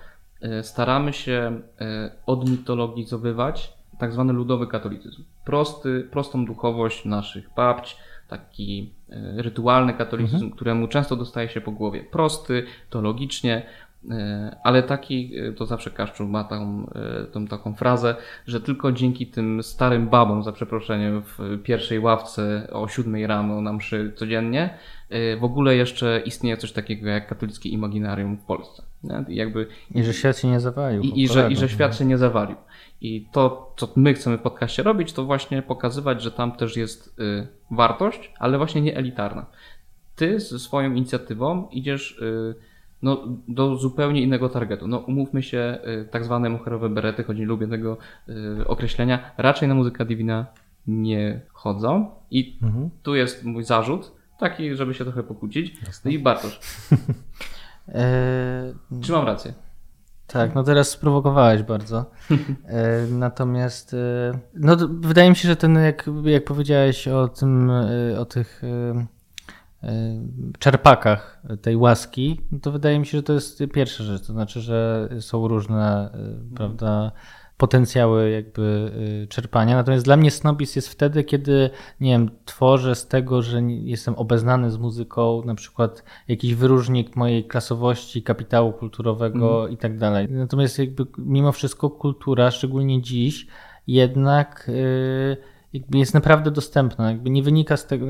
[0.63, 5.23] staramy się e, odmitologizowywać tak zwany ludowy katolicyzm.
[5.45, 10.51] Prosty, prostą duchowość naszych babć, taki e, rytualny katolicyzm, mhm.
[10.51, 12.03] któremu często dostaje się po głowie.
[12.11, 13.65] Prosty, teologicznie,
[14.63, 16.89] ale taki, to zawsze Kaszczur ma tą,
[17.31, 18.15] tą taką frazę,
[18.47, 23.73] że tylko dzięki tym starym babom, za przeproszeniem, w pierwszej ławce o siódmej rano na
[23.73, 24.77] mszy codziennie,
[25.39, 28.83] w ogóle jeszcze istnieje coś takiego jak katolickie imaginarium w Polsce.
[29.27, 31.01] I, jakby, I że świat się nie zawalił.
[31.01, 32.55] I, i że, I że świat się nie zawalił.
[33.01, 37.19] I to, co my chcemy w podcaście robić, to właśnie pokazywać, że tam też jest
[37.71, 39.45] wartość, ale właśnie nie elitarna.
[40.15, 42.70] Ty ze swoją inicjatywą idziesz y,
[43.01, 44.87] no, do zupełnie innego targetu.
[44.87, 47.97] No, umówmy się, y, tak zwane moherowe berety, choć nie lubię tego
[48.29, 50.45] y, określenia, raczej na muzyka divina
[50.87, 52.11] nie chodzą.
[52.31, 52.89] I mhm.
[53.03, 55.83] tu jest mój zarzut, taki, żeby się trochę pokłócić.
[55.85, 56.11] Jasne.
[56.11, 56.59] I Bartosz.
[57.87, 59.53] E, Czy mam rację?
[60.27, 62.05] Tak, no teraz sprowokowałeś bardzo.
[62.67, 67.71] E, natomiast e, no, wydaje mi się, że ten, jak, jak powiedziałeś o tym,
[68.19, 68.61] o tych
[70.59, 74.27] czerpakach tej łaski, to wydaje mi się, że to jest pierwsza rzecz.
[74.27, 76.09] To znaczy, że są różne,
[76.55, 77.11] prawda,
[77.61, 78.91] potencjały jakby
[79.23, 79.75] y, czerpania.
[79.75, 84.71] Natomiast dla mnie snobizm jest wtedy, kiedy, nie wiem, tworzę z tego, że jestem obeznany
[84.71, 89.73] z muzyką, na przykład jakiś wyróżnik mojej klasowości, kapitału kulturowego mm.
[89.73, 90.27] i tak dalej.
[90.29, 93.47] Natomiast jakby mimo wszystko kultura, szczególnie dziś,
[93.87, 95.37] jednak yy,
[95.73, 97.11] jakby jest naprawdę dostępna.
[97.11, 98.05] Jakby nie wynika z tego,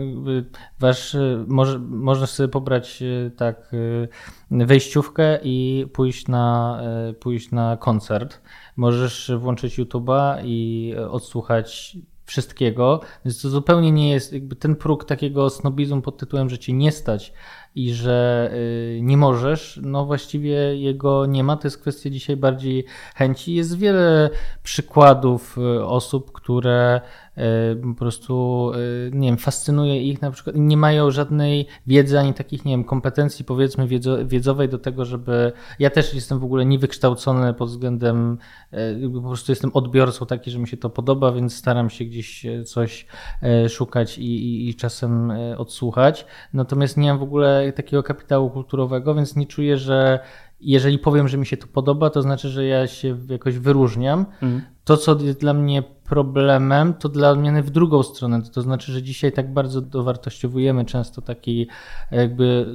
[0.80, 6.82] wasz, może, można sobie pobrać y, tak y, wejściówkę i pójść na,
[7.19, 8.41] pójść na koncert
[8.76, 11.97] możesz włączyć YouTube'a i odsłuchać
[12.32, 16.74] wszystkiego, więc to zupełnie nie jest jakby ten próg takiego snobizmu pod tytułem, że cię
[16.74, 17.34] nie stać
[17.76, 21.58] i że y, nie możesz, no właściwie jego nie ma.
[21.58, 23.54] To jest kwestia dzisiaj bardziej chęci.
[23.54, 24.30] Jest wiele
[24.64, 27.02] przykładów y, osób, które
[27.38, 27.42] y,
[27.76, 28.72] po prostu,
[29.12, 33.46] nie wiem, fascynuje ich na przykład, nie mają żadnej wiedzy ani takich, nie wiem, kompetencji
[33.46, 33.88] powiedzmy
[34.26, 35.52] wiedzowej do tego, żeby.
[35.80, 38.38] Ja też jestem w ogóle niewykształcony pod względem,
[39.14, 43.06] po prostu jestem odbiorcą taki, że mi się to podoba, więc staram się gdzieś coś
[43.70, 46.26] szukać i, i, i czasem odsłuchać.
[46.54, 50.19] Natomiast nie mam w ogóle takiego kapitału kulturowego, więc nie czuję, że
[50.62, 54.26] jeżeli powiem, że mi się to podoba, to znaczy, że ja się jakoś wyróżniam.
[54.41, 54.62] Mhm.
[54.84, 58.41] To, co jest dla mnie problemem, to dla odmiany w drugą stronę.
[58.54, 61.67] To znaczy, że dzisiaj tak bardzo dowartościowujemy często taki
[62.12, 62.65] jakby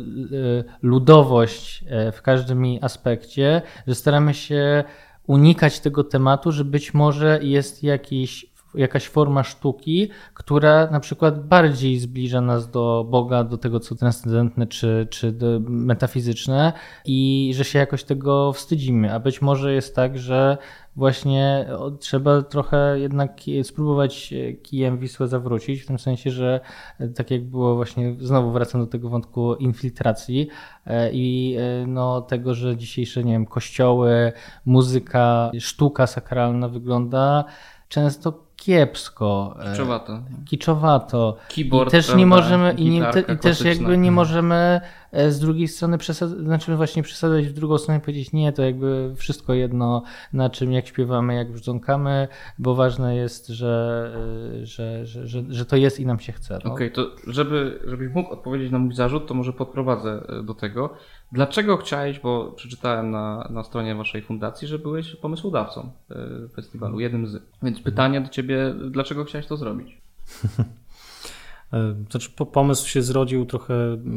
[0.69, 4.85] e, ludowość e, w każdym aspekcie, że staramy się
[5.27, 11.99] unikać tego tematu, że być może jest jakiś jakaś forma sztuki, która na przykład bardziej
[11.99, 15.35] zbliża nas do Boga, do tego, co transcendentne czy, czy
[15.69, 16.73] metafizyczne
[17.05, 19.15] i że się jakoś tego wstydzimy.
[19.15, 20.59] A być może jest tak, że
[20.97, 21.67] właśnie
[21.99, 26.61] trzeba trochę jednak spróbować kijem Wisłę zawrócić, w tym sensie, że
[27.01, 30.49] e, tak jak było właśnie, znowu wracam do tego wątku infiltracji
[30.87, 34.33] e, i e, no, tego, że dzisiejsze, nie wiem, kościoły,
[34.65, 37.45] muzyka, sztuka sakralna wygląda
[37.89, 39.57] często kiepsko.
[39.61, 40.21] E, kiczowato.
[40.45, 41.37] Kiczowato.
[41.55, 44.81] Keyboard, I też nie możemy, i, nie, i też jakby nie możemy
[45.29, 49.13] z drugiej strony przesadzać, znaczy właśnie przesadzać w drugą stronę i powiedzieć nie, to jakby
[49.17, 50.03] wszystko jedno
[50.33, 54.13] na czym, jak śpiewamy, jak brzdąkamy, bo ważne jest, że,
[54.63, 56.59] e, że, że, że, że to jest i nam się chce.
[56.65, 56.73] No.
[56.73, 60.91] Okej, okay, to żeby, żebyś mógł odpowiedzieć na mój zarzut, to może podprowadzę do tego.
[61.33, 67.27] Dlaczego chciałeś, bo przeczytałem na, na stronie waszej fundacji, że byłeś pomysłodawcą e, festiwalu, jednym
[67.27, 67.43] z.
[67.63, 70.01] Więc pytanie do ciebie, dlaczego chciałeś to zrobić?
[71.73, 73.75] E, znaczy, pomysł się zrodził trochę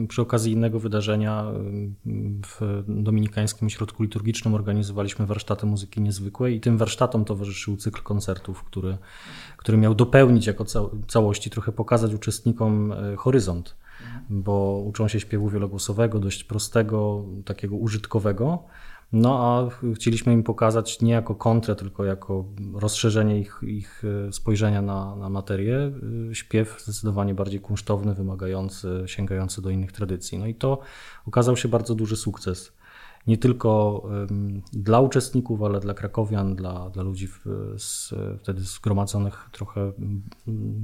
[0.08, 1.44] przy okazji innego wydarzenia.
[1.44, 1.54] E,
[2.46, 8.98] w Dominikańskim Ośrodku Liturgicznym organizowaliśmy warsztaty muzyki niezwykłej i tym warsztatom towarzyszył cykl koncertów, który,
[9.58, 10.66] który miał dopełnić jako
[11.08, 13.76] całości, trochę pokazać uczestnikom horyzont
[14.30, 18.64] bo uczą się śpiewu wielogłosowego, dość prostego, takiego użytkowego.
[19.12, 24.82] No a chcieliśmy im pokazać nie jako kontrę, tylko jako rozszerzenie ich, ich e, spojrzenia
[24.82, 25.92] na, na materię.
[26.32, 30.38] E, śpiew zdecydowanie bardziej kunsztowny, wymagający, sięgający do innych tradycji.
[30.38, 30.80] No i to
[31.28, 32.80] okazał się bardzo duży sukces
[33.28, 34.04] nie tylko
[34.74, 37.46] dla uczestników, ale dla krakowian, dla, dla ludzi w,
[37.78, 39.92] z, wtedy zgromadzonych trochę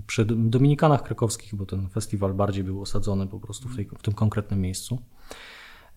[0.07, 4.13] przy Dominikanach Krakowskich, bo ten festiwal bardziej był osadzony po prostu w, tej, w tym
[4.13, 5.01] konkretnym miejscu.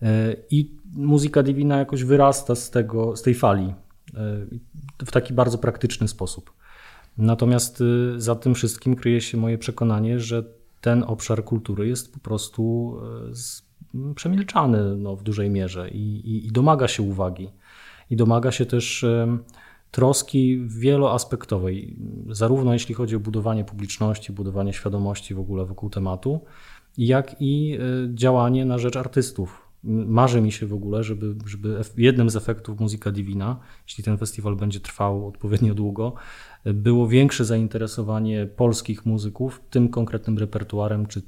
[0.01, 3.73] E, I muzyka divina jakoś wyrasta z, tego, z tej fali e,
[5.05, 6.53] w taki bardzo praktyczny sposób.
[7.17, 10.43] Natomiast y, za tym wszystkim kryje się moje przekonanie, że
[10.81, 12.95] ten obszar kultury jest po prostu
[13.93, 17.49] e, przemilczany no, w dużej mierze i, i, i domaga się uwagi.
[18.09, 19.05] I domaga się też
[19.91, 21.97] troski wieloaspektowej,
[22.29, 26.41] zarówno jeśli chodzi o budowanie publiczności, budowanie świadomości w ogóle wokół tematu,
[26.97, 27.79] jak i e,
[28.15, 29.68] działanie na rzecz artystów.
[29.83, 34.55] Marzy mi się w ogóle, żeby, żeby jednym z efektów Muzyka Divina, jeśli ten festiwal
[34.55, 36.13] będzie trwał odpowiednio długo,
[36.65, 41.21] było większe zainteresowanie polskich muzyków tym konkretnym repertuarem czy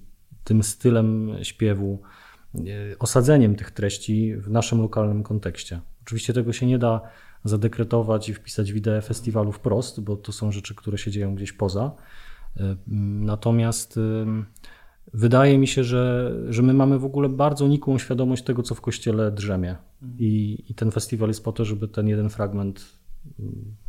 [0.44, 2.00] tym stylem śpiewu
[2.56, 5.82] E, osadzeniem tych treści w naszym lokalnym kontekście.
[6.04, 7.02] Oczywiście tego się nie da
[7.44, 11.52] zadekretować i wpisać w ideę festiwalu wprost, bo to są rzeczy, które się dzieją gdzieś
[11.52, 11.92] poza.
[12.60, 12.76] E,
[13.26, 14.00] natomiast
[15.14, 18.82] wydaje mi się, że, że my mamy w ogóle bardzo nikłą świadomość tego, co w
[18.82, 19.76] kościele drzemie.
[20.20, 23.02] I, I ten festiwal jest po to, żeby ten jeden fragment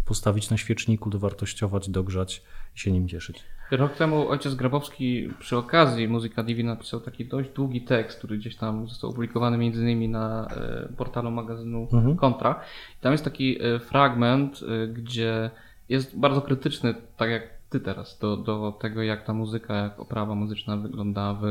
[0.05, 2.43] postawić na świeczniku, dowartościować, dogrzać
[2.77, 3.45] i się nim cieszyć.
[3.71, 8.57] Rok temu ojciec Grabowski przy okazji Muzyka Divi napisał taki dość długi tekst, który gdzieś
[8.57, 12.17] tam został opublikowany między innymi na e, portalu magazynu mhm.
[12.17, 12.61] Kontra.
[12.99, 15.51] I tam jest taki e, fragment, e, gdzie
[15.89, 20.35] jest bardzo krytyczny, tak jak ty teraz, do, do tego jak ta muzyka, jak oprawa
[20.35, 21.47] muzyczna wygląda w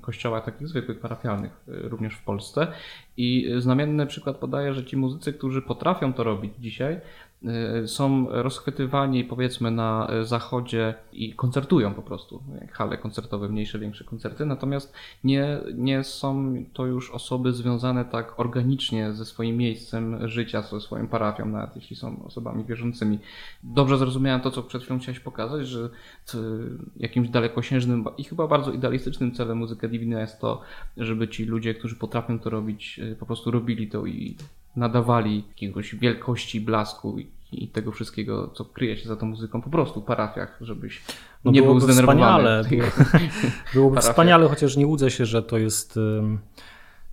[0.00, 2.66] kościołach takich zwykłych, parafialnych, również w Polsce.
[3.16, 7.00] I znamienny przykład podaje, że ci muzycy, którzy potrafią to robić dzisiaj,
[7.31, 7.31] Y,
[7.86, 14.46] są rozchwytywani powiedzmy na zachodzie i koncertują po prostu, jak hale koncertowe, mniejsze, większe koncerty,
[14.46, 14.92] natomiast
[15.24, 21.08] nie, nie są to już osoby związane tak organicznie ze swoim miejscem życia, ze swoją
[21.08, 23.18] parafią, nawet jeśli są osobami wierzącymi.
[23.62, 25.88] Dobrze zrozumiałem to, co przed chwilą chciałeś pokazać, że
[26.96, 30.60] jakimś dalekosiężnym i chyba bardzo idealistycznym celem muzyki Divina jest to,
[30.96, 34.36] żeby ci ludzie, którzy potrafią to robić, y, po prostu robili to i
[34.76, 37.18] nadawali jakiegoś wielkości, blasku
[37.52, 41.02] i, tego wszystkiego, co kryje się za tą muzyką po prostu w parafiach, żebyś
[41.44, 42.62] no nie był zdenerwowany.
[42.62, 42.90] Wspaniale,
[43.74, 45.98] byłoby wspaniale, chociaż nie łudzę się, że to jest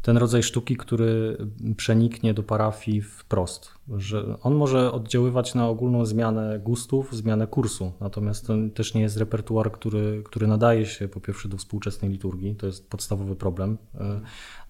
[0.02, 1.38] ten rodzaj sztuki, który
[1.78, 3.72] przeniknie do parafii wprost.
[3.98, 9.18] Że on może oddziaływać na ogólną zmianę gustów, zmianę kursu, natomiast to też nie jest
[9.18, 13.78] repertuar, który, który nadaje się po pierwsze do współczesnej liturgii, to jest podstawowy problem.
[13.96, 14.22] E,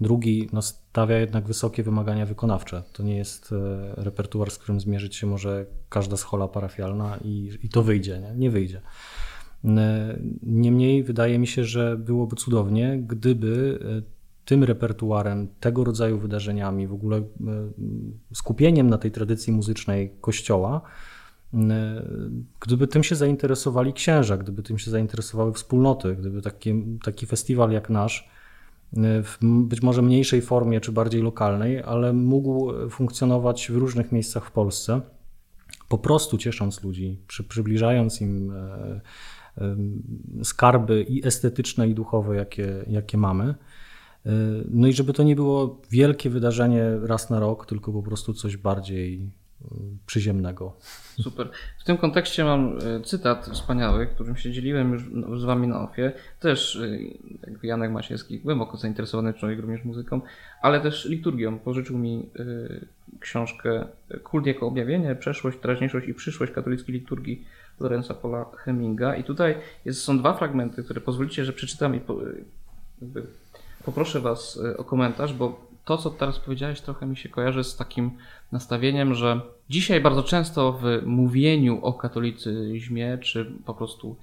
[0.01, 2.83] drugi, no, stawia jednak wysokie wymagania wykonawcze.
[2.93, 7.69] To nie jest e, repertuar, z którym zmierzyć się może każda schola parafialna i, i
[7.69, 8.33] to wyjdzie, nie?
[8.35, 8.81] nie wyjdzie.
[9.65, 13.79] E, niemniej wydaje mi się, że byłoby cudownie, gdyby
[14.49, 17.23] tym repertuarem, tego rodzaju wydarzeniami, w ogóle e,
[18.33, 20.81] skupieniem na tej tradycji muzycznej Kościoła,
[21.53, 22.03] e,
[22.59, 27.89] gdyby tym się zainteresowali księża, gdyby tym się zainteresowały wspólnoty, gdyby taki, taki festiwal jak
[27.89, 28.29] nasz,
[28.97, 34.45] e, w być może mniejszej formie czy bardziej lokalnej, ale mógł funkcjonować w różnych miejscach
[34.45, 35.01] w Polsce,
[35.89, 38.53] po prostu ciesząc ludzi, przy, przybliżając im
[40.43, 43.55] skarby i estetyczne, i duchowe, jakie, jakie mamy.
[44.69, 48.57] No i żeby to nie było wielkie wydarzenie raz na rok, tylko po prostu coś
[48.57, 49.21] bardziej
[49.61, 49.65] y,
[50.05, 50.73] przyziemnego.
[51.21, 51.49] Super.
[51.79, 56.11] W tym kontekście mam y, cytat wspaniały, którym się dzieliłem już z Wami na ofie.
[56.39, 56.99] Też y,
[57.47, 60.21] jakby Janek Masiewski, głęboko zainteresowany człowiek również muzyką,
[60.61, 61.59] ale też liturgią.
[61.59, 62.29] Pożyczył mi
[63.19, 63.85] książkę
[64.23, 67.45] Kult jako objawienie, przeszłość, teraźniejszość i przyszłość katolickiej liturgii
[67.79, 69.15] Lorenza Paula Hemminga.
[69.15, 69.55] I tutaj
[69.85, 72.01] jest, są dwa fragmenty, które pozwolicie, że przeczytam i
[73.01, 73.23] jakby
[73.85, 77.75] poproszę Was e, o komentarz, bo to, co teraz powiedziałeś, trochę mi się kojarzy z
[77.75, 78.11] takim
[78.51, 84.15] nastawieniem, że dzisiaj bardzo często w mówieniu o katolicyzmie, czy po prostu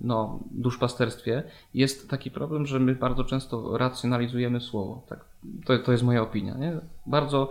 [0.00, 1.42] no, duszpasterstwie,
[1.74, 5.02] jest taki problem, że my bardzo często racjonalizujemy słowo.
[5.08, 5.24] Tak,
[5.64, 6.54] to, to jest moja opinia.
[6.54, 6.72] Nie?
[7.06, 7.50] Bardzo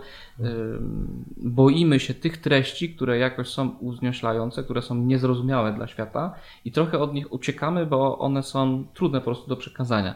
[1.36, 6.34] boimy się tych treści, które jakoś są uznioślające, które są niezrozumiałe dla świata
[6.64, 10.14] i trochę od nich uciekamy, bo one są trudne po prostu do przekazania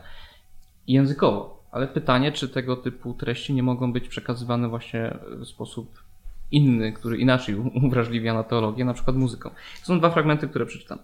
[0.88, 1.62] językowo.
[1.72, 6.02] Ale pytanie, czy tego typu treści nie mogą być przekazywane właśnie w sposób
[6.50, 9.50] inny, który inaczej uwrażliwia na teologię, na przykład muzyką.
[9.82, 10.98] Są dwa fragmenty, które przeczytam.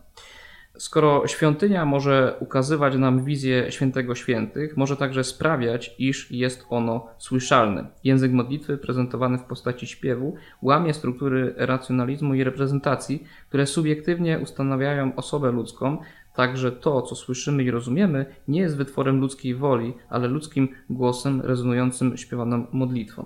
[0.78, 7.84] Skoro świątynia może ukazywać nam wizję świętego świętych, może także sprawiać, iż jest ono słyszalne.
[8.04, 15.52] Język modlitwy prezentowany w postaci śpiewu łamie struktury racjonalizmu i reprezentacji, które subiektywnie ustanawiają osobę
[15.52, 15.98] ludzką,
[16.34, 22.16] Także to, co słyszymy i rozumiemy, nie jest wytworem ludzkiej woli, ale ludzkim głosem rezonującym
[22.16, 23.24] śpiewaną modlitwą.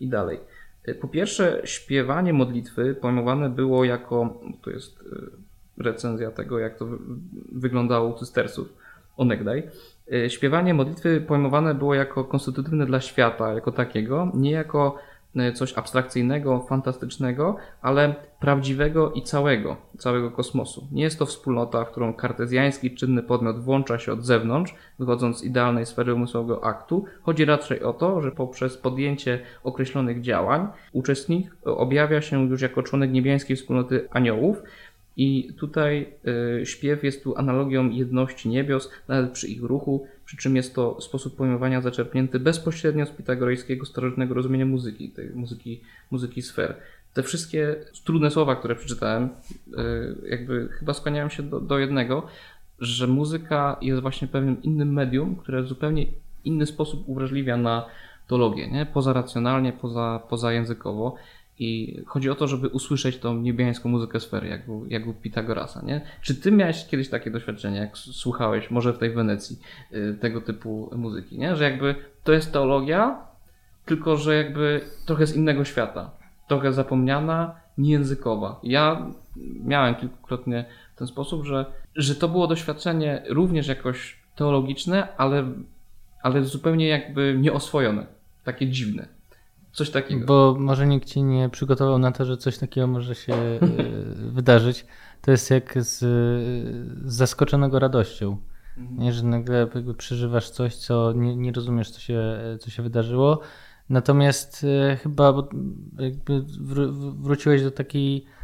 [0.00, 0.40] I dalej.
[1.00, 6.86] Po pierwsze, śpiewanie modlitwy pojmowane było jako, to jest e, recenzja tego, jak to
[7.52, 8.72] wyglądało u cystersów
[9.16, 9.70] onegdaj.
[10.12, 15.13] E, śpiewanie modlitwy pojmowane było jako konstytutywne dla świata, jako takiego, nie jako E,
[15.54, 20.88] coś abstrakcyjnego, fantastycznego, ale prawdziwego i całego, całego kosmosu.
[20.92, 25.44] Nie jest to wspólnota, w którą kartezjański czynny podmiot włącza się od zewnątrz, wychodząc z
[25.44, 27.04] idealnej sfery umysłowego aktu.
[27.22, 33.12] Chodzi raczej o to, że poprzez podjęcie określonych działań uczestnik objawia się już jako członek
[33.12, 34.62] niebiańskiej wspólnoty aniołów,
[35.16, 36.14] i tutaj
[36.60, 41.00] y, śpiew jest tu analogią jedności niebios, nawet przy ich ruchu, przy czym jest to
[41.00, 46.76] sposób pojmowania zaczerpnięty bezpośrednio z pitagorejskiego starożytnego rozumienia muzyki, tej muzyki, muzyki sfer.
[47.14, 52.26] Te wszystkie trudne słowa, które przeczytałem, y, jakby chyba skłaniają się do, do jednego,
[52.78, 56.06] że muzyka jest właśnie pewnym innym medium, które w zupełnie
[56.44, 57.86] inny sposób uwrażliwia na
[58.28, 58.86] teologię, nie?
[58.86, 61.14] poza racjonalnie, poza, poza językowo.
[61.58, 65.82] I chodzi o to, żeby usłyszeć tą niebiańską muzykę sfery, jak u, jak u Pitagorasa,
[65.82, 66.00] nie?
[66.22, 69.58] Czy ty miałeś kiedyś takie doświadczenie, jak słuchałeś, może w tej Wenecji,
[69.92, 71.56] y, tego typu muzyki, nie?
[71.56, 73.18] Że jakby to jest teologia,
[73.84, 76.10] tylko że jakby trochę z innego świata,
[76.48, 78.60] trochę zapomniana, niejęzykowa.
[78.62, 79.06] Ja
[79.64, 80.64] miałem kilkukrotnie
[80.94, 85.44] w ten sposób, że, że to było doświadczenie również jakoś teologiczne, ale,
[86.22, 88.06] ale zupełnie jakby nieoswojone,
[88.44, 89.08] takie dziwne.
[89.74, 90.26] Coś takiego.
[90.26, 93.58] Bo może nikt ci nie przygotował na to, że coś takiego może się e,
[94.36, 94.86] wydarzyć.
[95.20, 98.36] To jest jak z, z zaskoczonego radością.
[98.76, 99.00] Mhm.
[99.00, 102.22] Nie, że nagle jakby przeżywasz coś, co nie, nie rozumiesz, co się,
[102.60, 103.40] co się wydarzyło.
[103.88, 105.34] Natomiast e, chyba
[105.98, 106.42] jakby
[107.18, 108.43] wróciłeś do takiej E,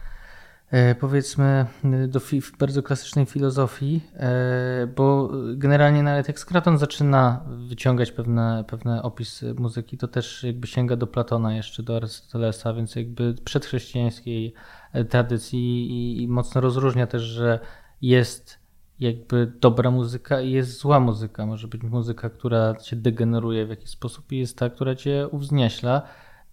[1.00, 1.66] powiedzmy
[2.08, 9.02] do fi bardzo klasycznej filozofii, e, bo generalnie nawet jak Skraton zaczyna wyciągać pewne, pewne
[9.02, 14.54] opisy muzyki, to też jakby sięga do Platona jeszcze, do Arystotelesa, więc jakby przedchrześcijańskiej
[14.92, 17.60] e, tradycji i, i mocno rozróżnia też, że
[18.02, 18.58] jest
[19.00, 21.46] jakby dobra muzyka i jest zła muzyka.
[21.46, 26.02] Może być muzyka, która cię degeneruje w jakiś sposób i jest ta, która cię uwznieśla,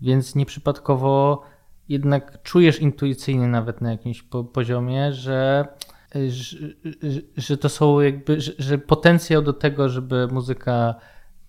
[0.01, 1.43] więc nieprzypadkowo
[1.89, 4.23] jednak czujesz intuicyjnie nawet na jakimś
[4.53, 5.67] poziomie, że,
[6.29, 6.57] że,
[7.37, 10.95] że to są jakby, że, że potencjał do tego, żeby muzyka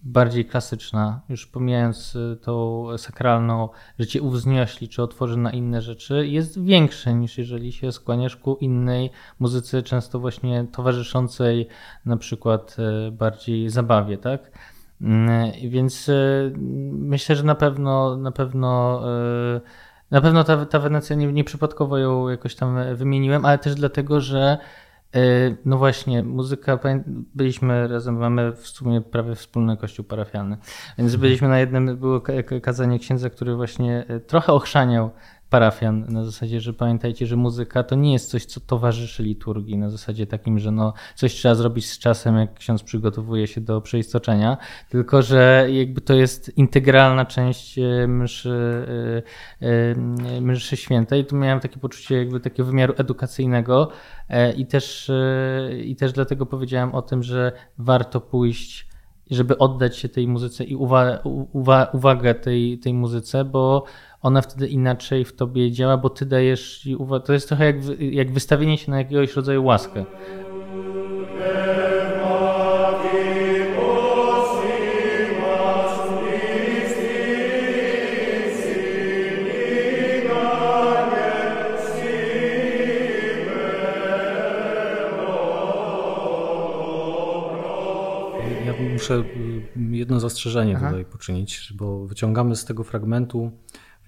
[0.02, 6.26] bardziej klasyczna, już pomijając y, tą sakralną, że cię uwzniośli czy otworzy na inne rzeczy,
[6.26, 11.68] jest większe niż jeżeli się skłaniasz ku innej muzyce, często właśnie towarzyszącej
[12.04, 12.76] na przykład
[13.08, 14.50] y, bardziej zabawie, tak?
[15.68, 16.52] Więc y,
[16.92, 19.02] myślę, że na pewno na pewno
[20.10, 24.58] na pewno ta, ta Wenecja nie, nieprzypadkowo ją jakoś tam wymieniłem, ale też dlatego, że
[25.14, 25.20] E,
[25.64, 26.78] no właśnie, muzyka,
[27.34, 30.56] byliśmy razem, mamy w sumie prawie wspólny kościół parafialny,
[30.98, 32.22] więc byliśmy na jednym, było
[32.62, 35.10] kazanie księdza, który właśnie e, trochę ochrzaniał
[35.50, 39.90] parafian na zasadzie, że pamiętajcie, że muzyka to nie jest coś, co towarzyszy liturgii, na
[39.90, 44.56] zasadzie takim, że no coś trzeba zrobić z czasem, jak ksiądz przygotowuje się do przeistoczenia,
[44.88, 48.86] tylko że jakby to jest integralna część e, mszy,
[49.62, 49.66] e,
[50.36, 51.24] e, mszy świętej.
[51.24, 53.90] Tu miałem takie poczucie jakby takiego wymiaru edukacyjnego
[54.56, 55.10] i też,
[55.84, 58.88] i też dlatego powiedziałem o tym, że warto pójść
[59.30, 61.18] żeby oddać się tej muzyce i uwa
[61.52, 63.84] uwa uwagę tej, tej muzyce, bo
[64.22, 66.88] ona wtedy inaczej w tobie działa, bo ty dajesz
[67.24, 70.04] To jest trochę jak, jak wystawienie się na jakiegoś rodzaju łaskę.
[88.92, 89.24] Muszę
[89.76, 90.88] jedno zastrzeżenie Aha.
[90.88, 93.52] tutaj poczynić, bo wyciągamy z tego fragmentu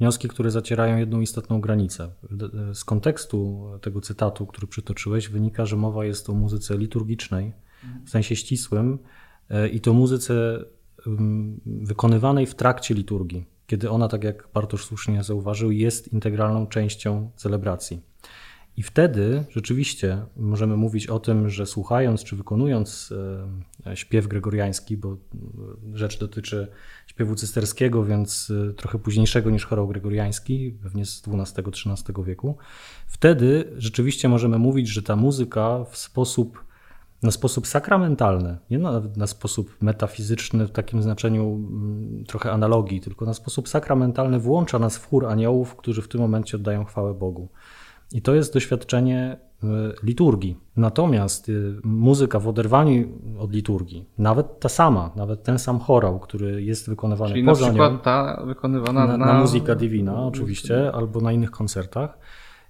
[0.01, 2.11] wnioski, które zacierają jedną istotną granicę.
[2.74, 7.53] Z kontekstu tego cytatu, który przytoczyłeś, wynika, że mowa jest o muzyce liturgicznej,
[8.07, 8.98] w sensie ścisłym,
[9.51, 10.64] e, i to muzyce
[11.66, 18.01] wykonywanej w trakcie liturgii, kiedy ona, tak jak Bartosz słusznie zauważył, jest integralną częścią celebracji.
[18.76, 23.14] I wtedy rzeczywiście możemy mówić o tym, że słuchając czy wykonując
[23.86, 25.16] e, śpiew gregoriański, bo
[25.94, 26.68] rzecz dotyczy
[27.20, 32.56] śpiewu cysterskiego, więc y, trochę późniejszego niż chorał gregoriański, pewnie z XII-XIII wieku.
[33.06, 36.64] Wtedy rzeczywiście możemy mówić, że ta muzyka w sposób,
[37.22, 43.24] na sposób sakramentalny, nie na, na sposób metafizyczny w takim znaczeniu mm, trochę analogii, tylko
[43.24, 47.48] na sposób sakramentalny włącza nas w chór aniołów, którzy w tym momencie oddają chwałę Bogu.
[48.12, 49.49] I to jest doświadczenie
[50.02, 50.56] liturgii.
[50.76, 51.52] Natomiast e,
[51.84, 53.08] muzyka w oderwaniu
[53.38, 57.72] od liturgii, nawet ta sama, nawet ten sam chorał, który jest wykonywany Czyli poza na
[57.72, 62.18] przykład nią, ta wykonywana na, na, na muzyka divina oczywiście, albo na innych koncertach,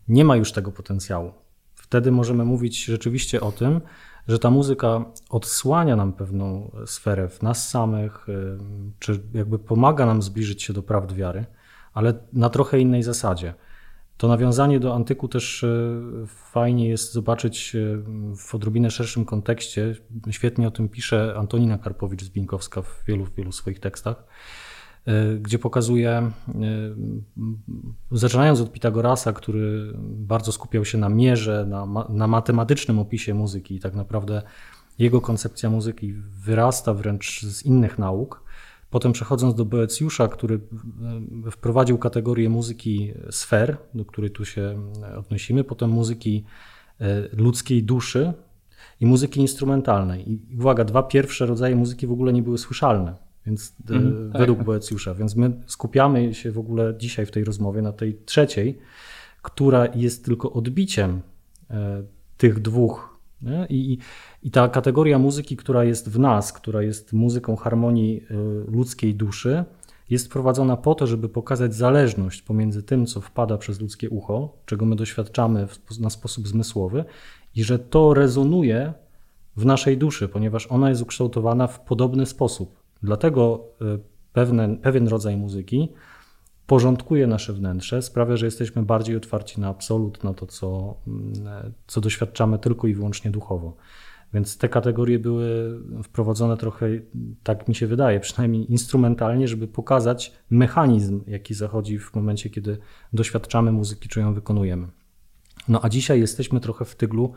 [0.09, 1.32] nie ma już tego potencjału.
[1.74, 3.80] Wtedy możemy mówić rzeczywiście o tym,
[4.28, 8.32] że ta muzyka odsłania nam pewną sferę w nas samych, e,
[8.99, 11.45] czy jakby pomaga nam zbliżyć się do prawd wiary,
[11.95, 13.55] ale na trochę innej zasadzie.
[14.21, 15.66] To nawiązanie do antyku też e,
[16.27, 17.79] fajnie jest zobaczyć e,
[18.37, 19.95] w odrobinę szerszym kontekście.
[20.31, 24.25] Świetnie o tym pisze Antonina Karpowicz-Zbinkowska w wielu, wielu swoich tekstach,
[25.07, 26.31] e, gdzie pokazuje,
[28.11, 33.81] zaczynając od Pitagorasa, który bardzo skupiał się na mierze, na, na matematycznym opisie muzyki i
[33.81, 34.43] tak naprawdę
[34.99, 36.12] jego koncepcja muzyki
[36.45, 38.43] wyrasta wręcz z innych nauk,
[38.91, 40.61] Potem przechodząc do Boecjusza, który
[41.47, 46.45] e, wprowadził kategorię muzyki sfer, do której tu się odnosimy, potem muzyki
[47.01, 48.32] e, ludzkiej duszy
[49.01, 50.32] i muzyki instrumentalnej.
[50.32, 53.14] I uwaga, dwa pierwsze rodzaje muzyki w ogóle nie były słyszalne,
[53.47, 54.66] więc mm, według tak.
[54.66, 55.14] Boecjusza.
[55.14, 58.78] Więc my skupiamy się w ogóle dzisiaj w tej rozmowie na tej trzeciej,
[59.43, 61.20] która jest tylko odbiciem
[62.36, 63.20] tych dwóch.
[63.43, 63.66] Nie?
[63.68, 63.99] I,
[64.43, 69.64] i ta kategoria muzyki, która jest w nas, która jest muzyką harmonii y, ludzkiej duszy,
[70.11, 74.86] jest prowadzona po to, żeby pokazać zależność pomiędzy tym, co wpada przez ludzkie ucho, czego
[74.86, 75.68] my doświadczamy
[76.01, 77.05] na sposób zmysłowy,
[77.55, 78.93] i że to rezonuje
[79.57, 82.76] w naszej duszy, ponieważ ona jest ukształtowana w podobny sposób.
[83.03, 83.99] Dlatego y,
[84.32, 85.88] pewne, pewien rodzaj muzyki
[86.66, 92.01] porządkuje nasze wnętrze, sprawia, że jesteśmy bardziej otwarci na absolut, na to, co, mm, co
[92.01, 93.76] doświadczamy tylko i wyłącznie duchowo.
[94.35, 96.87] Więc te kategorie były wprowadzone trochę,
[97.43, 102.78] tak mi się wydaje, przynajmniej instrumentalnie, żeby pokazać mechanizm, jaki zachodzi w momencie, kiedy
[103.12, 104.89] doświadczamy muzyki, czy ją wykonujemy.
[105.68, 107.33] No a dzisiaj jesteśmy trochę w tyglu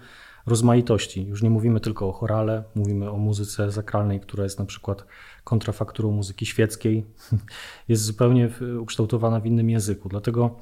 [0.45, 1.27] rozmaitości.
[1.27, 5.05] Już nie mówimy tylko o chorale, mówimy o muzyce zakralnej, która jest na przykład
[5.43, 7.05] kontrafakturą muzyki świeckiej,
[7.89, 10.09] jest zupełnie ukształtowana w innym języku.
[10.09, 10.59] Dlatego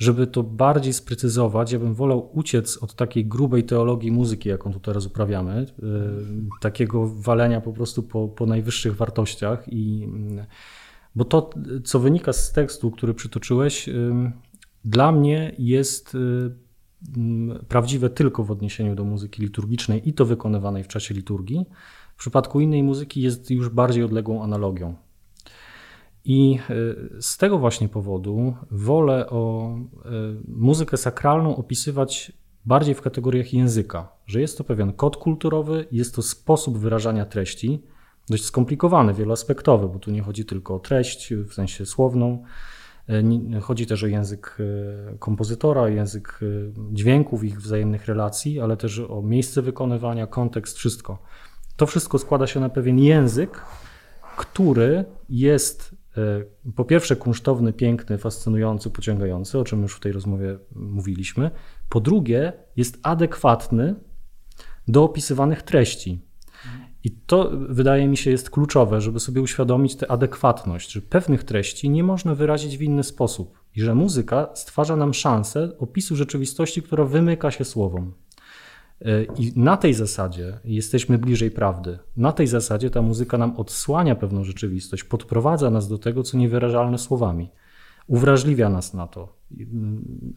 [0.00, 4.80] żeby to bardziej sprecyzować, ja bym wolał uciec od takiej grubej teologii muzyki, jaką tu
[4.80, 5.66] teraz uprawiamy, y,
[6.60, 10.08] takiego walenia po prostu po, po najwyższych wartościach i
[11.14, 11.50] bo to,
[11.84, 14.12] co wynika z tekstu, który przytoczyłeś, y,
[14.84, 16.50] dla mnie jest y,
[17.68, 21.66] prawdziwe tylko w odniesieniu do muzyki liturgicznej i to wykonywanej w czasie liturgii,
[22.20, 24.94] przypadku innej muzyki jest już bardziej odległą analogią.
[26.24, 26.58] I
[27.20, 29.74] z tego właśnie powodu wolę o
[30.48, 32.32] muzykę sakralną opisywać
[32.64, 37.82] bardziej w kategoriach języka, że jest to pewien kod kulturowy, jest to sposób wyrażania treści,
[38.28, 42.44] dość skomplikowany, wieloaspektowy, bo tu nie chodzi tylko o treść w sensie słowną,
[43.08, 46.46] e, chodzi też o język e, kompozytora, język e,
[46.92, 51.18] dźwięków, ich wzajemnych relacji, ale też o miejsce wykonywania, kontekst, wszystko.
[51.76, 53.64] To wszystko składa się na pewien język,
[54.36, 55.89] który jest
[56.76, 61.50] po pierwsze kunsztowny, piękny, fascynujący, pociągający, o czym już w tej rozmowie mówiliśmy.
[61.88, 63.94] Po drugie, jest adekwatny
[64.88, 66.20] do opisywanych treści.
[67.04, 71.90] I to wydaje mi się jest kluczowe, żeby sobie uświadomić tę adekwatność, że pewnych treści
[71.90, 77.04] nie można wyrazić w inny sposób i że muzyka stwarza nam szansę opisu rzeczywistości, która
[77.04, 78.12] wymyka się słowom.
[79.38, 81.98] I na tej zasadzie jesteśmy bliżej prawdy.
[82.16, 86.98] Na tej zasadzie ta muzyka nam odsłania pewną rzeczywistość, podprowadza nas do tego, co niewyrażalne
[86.98, 87.50] słowami,
[88.06, 89.40] uwrażliwia nas na to.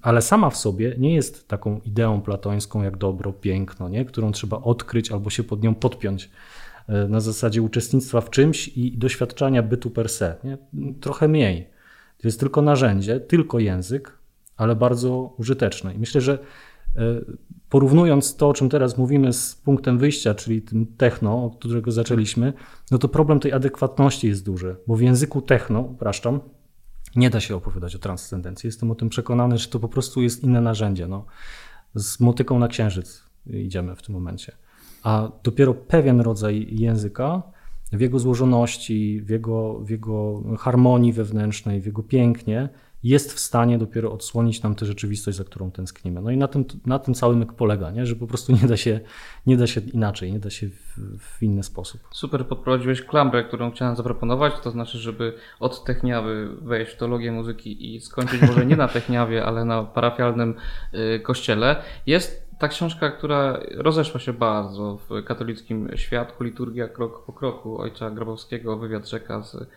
[0.02, 4.06] Ale sama w sobie nie jest taką ideą platońską jak dobro, piękno, nie?
[4.06, 6.30] którą trzeba odkryć albo się pod nią podpiąć
[6.88, 10.36] e, na zasadzie uczestnictwa w czymś i doświadczania bytu per se.
[10.44, 10.58] Nie?
[11.02, 11.68] Trochę mniej.
[12.18, 14.18] To jest tylko narzędzie, tylko język,
[14.58, 15.94] ale bardzo użyteczne.
[15.94, 17.00] I myślę, że e,
[17.74, 22.54] porównując to, o czym teraz mówimy z punktem wyjścia, czyli tym techno, od którego zaczęliśmy,
[22.92, 26.40] no to problem tej adekwatności jest duży, bo w języku techno, upraszczam,
[27.16, 28.68] nie da się opowiadać o transcendencji.
[28.68, 31.08] Jestem o tym przekonany, że to po prostu jest inne narzędzie.
[31.08, 31.26] No.
[31.96, 34.52] Z motyką na księżyc idziemy w tym momencie.
[35.04, 37.44] A dopiero pewien rodzaj języka,
[37.94, 42.70] w jego złożoności, w jego, w jego harmonii wewnętrznej, w jego pięknie,
[43.04, 46.22] jest w stanie dopiero odsłonić nam tę rzeczywistość, za którą tęsknimy.
[46.22, 48.06] No i na tym, na tym całym polega, nie?
[48.06, 49.00] że po prostu nie da się,
[49.46, 52.02] nie da się inaczej, nie da się w, w inny sposób.
[52.12, 57.96] Super podprowadziłeś klamrę, którą chciałem zaproponować, to znaczy, żeby od techniawy wejść w teologię muzyki
[57.96, 60.56] i skończyć może nie na techniawie, ale na parafialnym
[60.94, 61.76] y, kościele.
[62.06, 68.12] Jest ta książka, która rozeszła się bardzo w katolickim świadku, liturgia krok po kroku ojca
[68.12, 69.68] Grabowskiego, wywiad rzeka z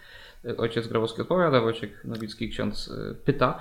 [0.59, 3.59] ojciec Grabowski odpowiada, Wojciech Nowicki ksiądz y, pyta.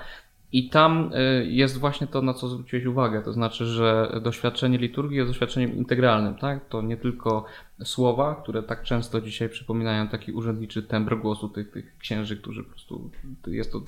[0.52, 5.16] I tam y, jest właśnie to, na co zwróciłeś uwagę, to znaczy, że doświadczenie liturgii
[5.16, 6.68] jest doświadczeniem integralnym, tak?
[6.68, 7.44] To nie tylko
[7.84, 12.70] słowa, które tak często dzisiaj przypominają taki urzędniczy tembr głosu tych, tych księży, którzy po
[12.70, 13.10] prostu,
[13.46, 13.80] jest to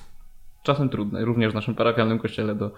[0.62, 2.70] czasem trudne, również w naszym parafialnym kościele do,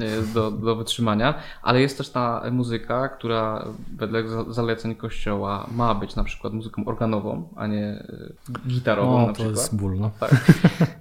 [0.00, 6.16] e, do, do wytrzymania, ale jest też ta muzyka, która wedle zaleceń kościoła ma być
[6.16, 9.54] na przykład muzyką organową, a nie e, gitarową o, na przykład.
[9.54, 10.10] to jest ból, no.
[10.20, 10.30] Tak.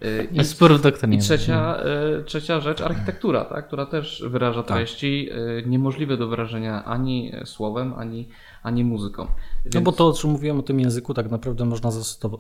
[0.02, 1.78] E, I, spór w I trzecia,
[2.26, 4.78] trzecia rzecz, architektura, tak, która też wyraża tak.
[4.78, 5.68] treści tak.
[5.68, 8.28] niemożliwe do wyrażenia ani słowem, ani
[8.64, 9.28] ani muzyką.
[9.66, 9.76] Więc...
[9.76, 11.92] No bo to, o czym mówiłem o tym języku, tak naprawdę można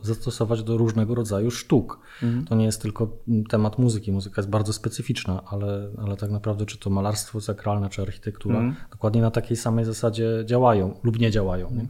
[0.01, 1.99] zastosować do różnego rodzaju sztuk.
[2.23, 2.45] Mhm.
[2.45, 3.07] To nie jest tylko
[3.49, 4.11] temat muzyki.
[4.11, 8.75] Muzyka jest bardzo specyficzna, ale, ale tak naprawdę czy to malarstwo sakralne, czy architektura, mhm.
[8.91, 11.71] dokładnie na takiej samej zasadzie działają lub nie działają.
[11.71, 11.87] Nie?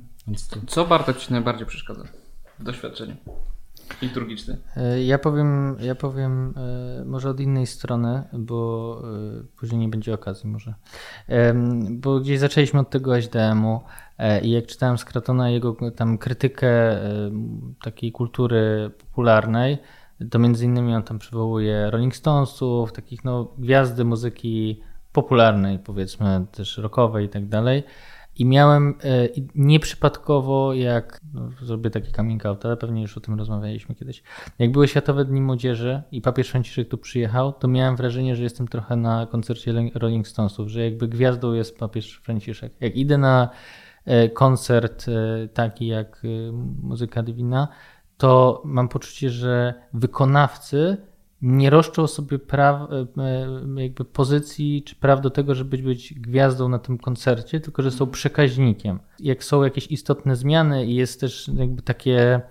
[0.49, 0.59] To...
[0.67, 2.03] Co Bartek Ci najbardziej przeszkadza
[2.59, 3.15] w doświadczeniu?
[4.01, 4.57] liturgiczny.
[4.77, 9.01] E, ja powiem, ja powiem e, może od innej strony, bo
[9.39, 10.73] e, później nie będzie okazji może.
[11.89, 13.81] Bo gdzieś zaczęliśmy od tego SDM-u
[14.41, 16.99] i jak czytałem Skratona jego tam krytykę
[17.83, 19.77] takiej kultury popularnej,
[20.29, 26.77] to między innymi on tam przywołuje Rolling Stonesów, takich no gwiazdy muzyki popularnej, powiedzmy też
[26.77, 27.83] rockowej i tak dalej.
[28.35, 33.37] I miałem e, nieprzypadkowo, jak no, zrobię taki coming out, ale pewnie już o tym
[33.37, 34.23] rozmawialiśmy kiedyś.
[34.59, 38.67] Jak były Światowe Dni Młodzieży i papież Franciszek tu przyjechał, to miałem wrażenie, że jestem
[38.67, 42.73] trochę na koncercie Rolling Stonesów, że jakby gwiazdą jest papież Franciszek.
[42.79, 43.90] Jak idę na e,
[44.33, 46.23] koncert e, taki jak
[46.81, 47.67] Muzyka Divina,
[48.17, 50.97] to mam poczucie, że wykonawcy
[51.41, 53.21] nie roszczą sobie praw, e,
[53.77, 57.91] e, jakby pozycji czy praw do tego, żeby być gwiazdą na tym koncercie, tylko że
[57.91, 58.99] są przekaźnikiem.
[59.19, 62.41] Jak są jakieś istotne zmiany i jest też jakby takie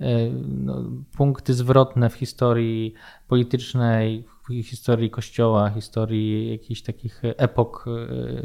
[0.00, 0.84] e, no,
[1.16, 2.94] punkty zwrotne w historii
[3.28, 7.84] politycznej, w historii kościoła, historii jakichś takich epok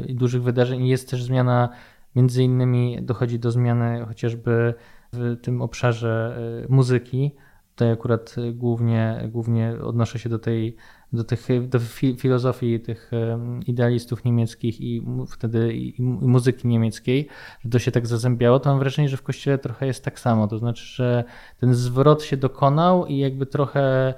[0.06, 1.68] i dużych wydarzeń, jest też zmiana,
[2.18, 4.74] między innymi dochodzi do zmiany chociażby
[5.12, 6.38] w tym obszarze
[6.68, 7.32] muzyki
[7.78, 10.76] Tutaj akurat głównie, głównie odnoszę się do tej
[11.12, 11.78] do, tych, do
[12.18, 13.10] filozofii tych
[13.66, 17.28] idealistów niemieckich i wtedy i muzyki niemieckiej,
[17.64, 20.48] że to się tak zazębiało, to mam wrażenie, że w kościele trochę jest tak samo.
[20.48, 21.24] To znaczy, że
[21.60, 24.14] ten zwrot się dokonał i jakby trochę,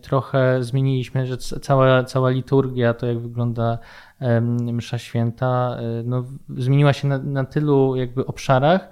[0.00, 3.78] trochę zmieniliśmy, że cała, cała liturgia, to jak wygląda
[4.72, 8.88] msza święta, e, no, zmieniła się na, na tylu jakby obszarach,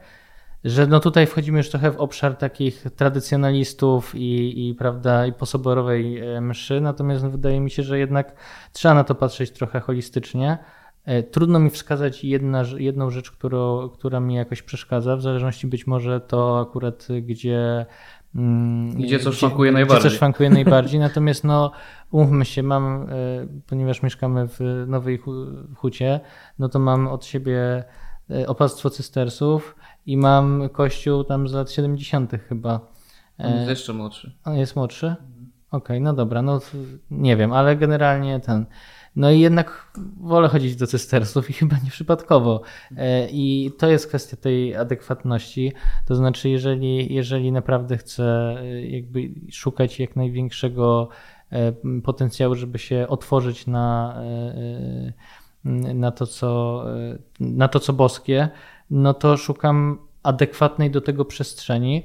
[0.65, 6.19] że no tutaj wchodzimy już trochę w obszar takich tradycjonalistów i, i, prawda, i posoborowej
[6.19, 8.35] e, mszy, natomiast wydaje mi się, że jednak
[8.73, 10.59] trzeba na to patrzeć trochę holistycznie.
[11.05, 15.87] E, trudno mi wskazać jedna, jedną rzecz, którą, która mi jakoś przeszkadza, w zależności być
[15.87, 17.87] może to akurat gdzie
[18.95, 20.01] gdzie coś szwankuje najbardziej.
[20.01, 21.73] Gdzie coś szwankuje najbardziej, natomiast no
[22.11, 23.07] umówmy się, mam, e,
[23.67, 25.21] ponieważ mieszkamy w Nowej
[25.77, 26.21] Hucie,
[26.59, 27.85] no to mam od siebie
[28.47, 29.77] opastwo cystersów,
[30.07, 32.33] i mam kościół tam z lat 70.
[32.49, 32.81] chyba.
[33.39, 34.33] On jest jeszcze młodszy.
[34.45, 35.07] On jest młodszy?
[35.07, 36.61] Okej, okay, no dobra, no
[37.11, 38.67] nie wiem, ale generalnie ten.
[39.17, 42.63] No i jednak wolę chodzić do cystersów i chyba nie przypadkowo.
[42.97, 45.73] E, I to jest kwestia tej adekwatności.
[46.07, 48.25] To znaczy, jeżeli, jeżeli naprawdę chcę
[48.61, 51.09] e, jakby szukać jak największego
[51.51, 54.21] e, potencjału, żeby się otworzyć na,
[55.95, 56.85] na, to, co,
[57.41, 58.49] na to, co boskie,
[58.91, 62.05] no to szukam adekwatnej do tego przestrzeni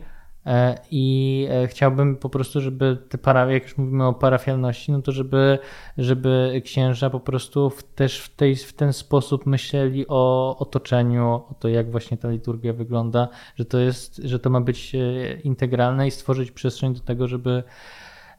[0.92, 5.12] i e, chciałbym po prostu, żeby te para, jak już mówimy o parafialności, no to
[5.12, 5.60] żeby,
[5.98, 11.56] żeby księża po prostu w, też w, tej, w ten sposób myśleli o otoczeniu, o
[11.60, 15.00] to jak właśnie ta liturgia wygląda, że to jest, że to ma być e,
[15.44, 17.64] integralne i stworzyć przestrzeń do tego, żeby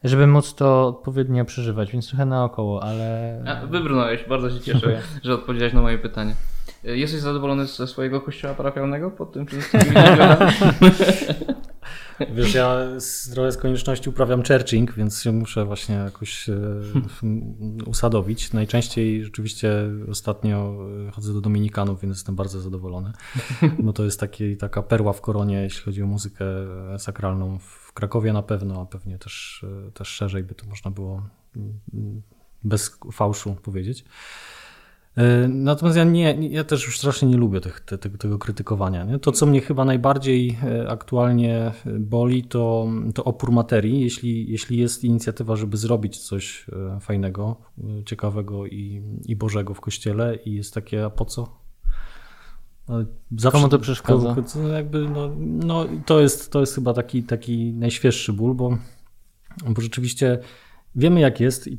[0.03, 3.39] żeby móc to odpowiednio przeżywać, więc trochę naokoło, ale...
[3.69, 6.35] Wybrnąłeś, bardzo się cieszę, że odpowiedziałeś na moje pytanie.
[6.83, 9.81] Jesteś zadowolony ze swojego kościoła parafialnego pod tym wszystkim
[12.33, 12.77] Wiesz, ja
[13.33, 16.55] trochę z konieczności uprawiam churching, więc się muszę właśnie jakoś e,
[17.85, 18.53] usadowić.
[18.53, 19.71] Najczęściej rzeczywiście
[20.11, 23.11] ostatnio e, chodzę do Dominikanów, więc jestem bardzo zadowolony,
[23.79, 26.45] bo to jest taki, taka perła w koronie, jeśli chodzi o muzykę
[26.97, 31.27] sakralną w Krakowie na pewno, a pewnie też, e, też szerzej by to można było
[31.57, 32.21] mm,
[32.63, 34.05] bez fałszu powiedzieć.
[35.17, 39.03] E, natomiast ja, nie, ja też już strasznie nie lubię tych, te, tego krytykowania.
[39.03, 39.19] Nie?
[39.19, 44.01] To, co mnie chyba najbardziej e, aktualnie boli, to, to opór materii.
[44.01, 46.65] Jeśli, jeśli jest inicjatywa, żeby zrobić coś
[46.95, 47.55] e, fajnego,
[48.05, 51.67] ciekawego i, i Bożego w kościele, i jest takie, a po co?
[53.37, 54.35] Zawsze, Komu to przeszkadza?
[54.73, 58.77] Jakby, no, no, to, jest, to jest chyba taki, taki najświeższy ból, bo,
[59.69, 60.39] bo rzeczywiście
[60.95, 61.77] wiemy jak jest i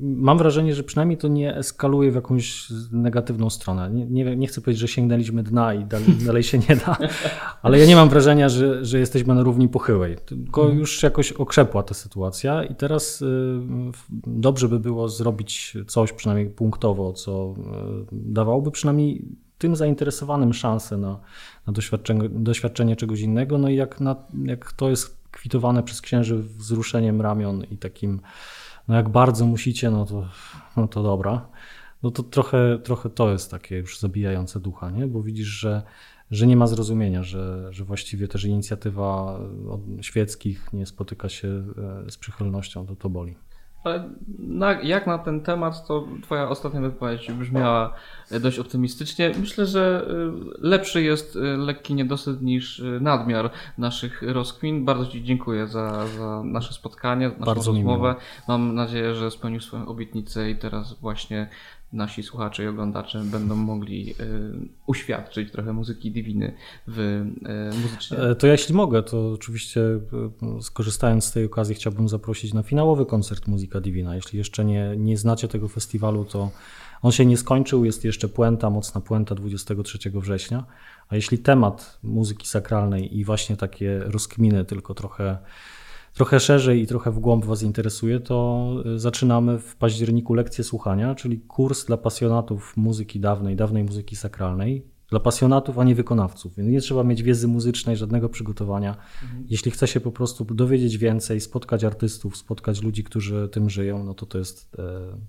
[0.00, 3.90] mam wrażenie, że przynajmniej to nie eskaluje w jakąś negatywną stronę.
[3.90, 6.96] Nie, nie, nie chcę powiedzieć, że sięgnęliśmy dna i dalej, dalej, się nie da,
[7.62, 10.78] ale ja nie mam wrażenia, że, że jesteśmy na równi pochyłej, tylko mhm.
[10.78, 13.60] już jakoś okrzepła ta sytuacja i teraz y,
[14.26, 19.24] dobrze by było zrobić coś przynajmniej punktowo, co y, dawałoby przynajmniej
[19.58, 21.20] tym zainteresowanym szansę na,
[21.66, 26.38] na doświadczenie, doświadczenie czegoś innego, no i jak, na, jak to jest kwitowane przez księży
[26.38, 28.20] wzruszeniem ramion i takim,
[28.88, 30.28] no jak bardzo musicie, no to,
[30.76, 31.48] no to dobra.
[32.02, 35.06] No to trochę, trochę to jest takie już zabijające ducha, nie?
[35.06, 35.82] bo widzisz, że,
[36.30, 39.38] że nie ma zrozumienia, że, że właściwie też inicjatywa
[40.00, 41.48] świeckich nie spotyka się
[42.06, 43.36] e, z przychylnością, to to boli.
[43.84, 47.94] Ale na, jak na ten temat, to Twoja ostatnia wypowiedź brzmiała
[48.40, 49.32] dość optymistycznie.
[49.40, 54.84] Myślę, że y, lepszy jest y, lekki niedosyt niż nadmiar naszych rozkmin.
[54.84, 58.14] Bardzo Ci dziękuję za, za nasze spotkanie, naszą Bardzo rozmowę.
[58.48, 61.48] Mam nadzieję, że spełnił swoją obietnicę i teraz właśnie
[61.94, 64.14] nasi słuchacze i oglądacze będą mogli y,
[64.86, 66.52] uświadczyć trochę muzyki Diviny
[66.86, 67.24] w y,
[67.82, 68.18] muzycznie.
[68.18, 73.06] E, to jeśli mogę, to oczywiście y, skorzystając z tej okazji chciałbym zaprosić na finałowy
[73.06, 74.14] koncert Muzyka Divina.
[74.14, 76.50] Jeśli jeszcze nie, nie znacie tego festiwalu, to
[77.02, 80.64] on się nie skończył, jest jeszcze puenta, mocna puenta 23 września.
[81.08, 85.38] A jeśli temat muzyki sakralnej i właśnie takie rozkminy, tylko trochę
[86.14, 91.14] trochę szerzej i trochę w głąb Was interesuje, to y, zaczynamy w październiku lekcję słuchania,
[91.14, 96.56] czyli kurs dla pasjonatów muzyki dawnej, dawnej muzyki sakralnej dla pasjonatów, a nie wykonawców.
[96.56, 98.96] Więc nie trzeba mieć wiedzy muzycznej, żadnego przygotowania.
[99.22, 99.46] Mhm.
[99.48, 104.14] Jeśli chce się po prostu dowiedzieć więcej, spotkać artystów, spotkać ludzi, którzy tym żyją, no
[104.14, 104.76] to to jest.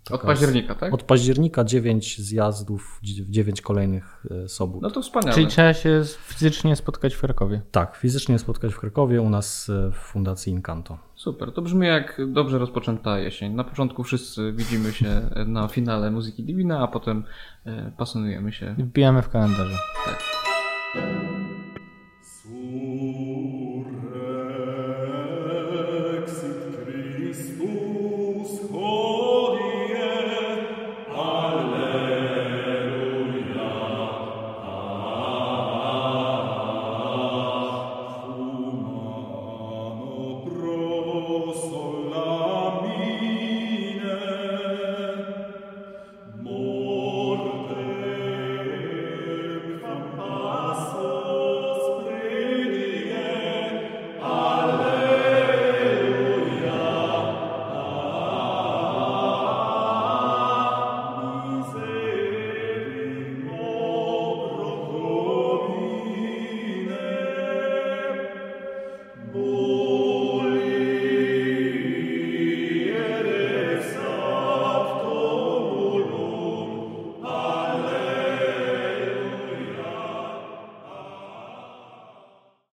[0.09, 0.93] E, od października, tak?
[0.93, 4.81] Od października dziewięć zjazdów, dziewięć kolejnych e, sobot.
[4.81, 5.33] No to wspaniale.
[5.33, 7.61] Czyli trzeba się fizycznie spotkać w Krakowie.
[7.71, 10.97] Tak, fizycznie spotkać w Krakowie u nas e, w Fundacji Incanto.
[11.25, 13.53] Super, to brzmi jak dobrze rozpoczęta jesień.
[13.53, 17.23] Na początku wszyscy widzimy się na finale muzyki Divina, a potem
[17.65, 18.75] e, pasjonujemy się.
[18.77, 19.75] Wbijamy w kalendarzu.
[20.05, 20.23] Tak.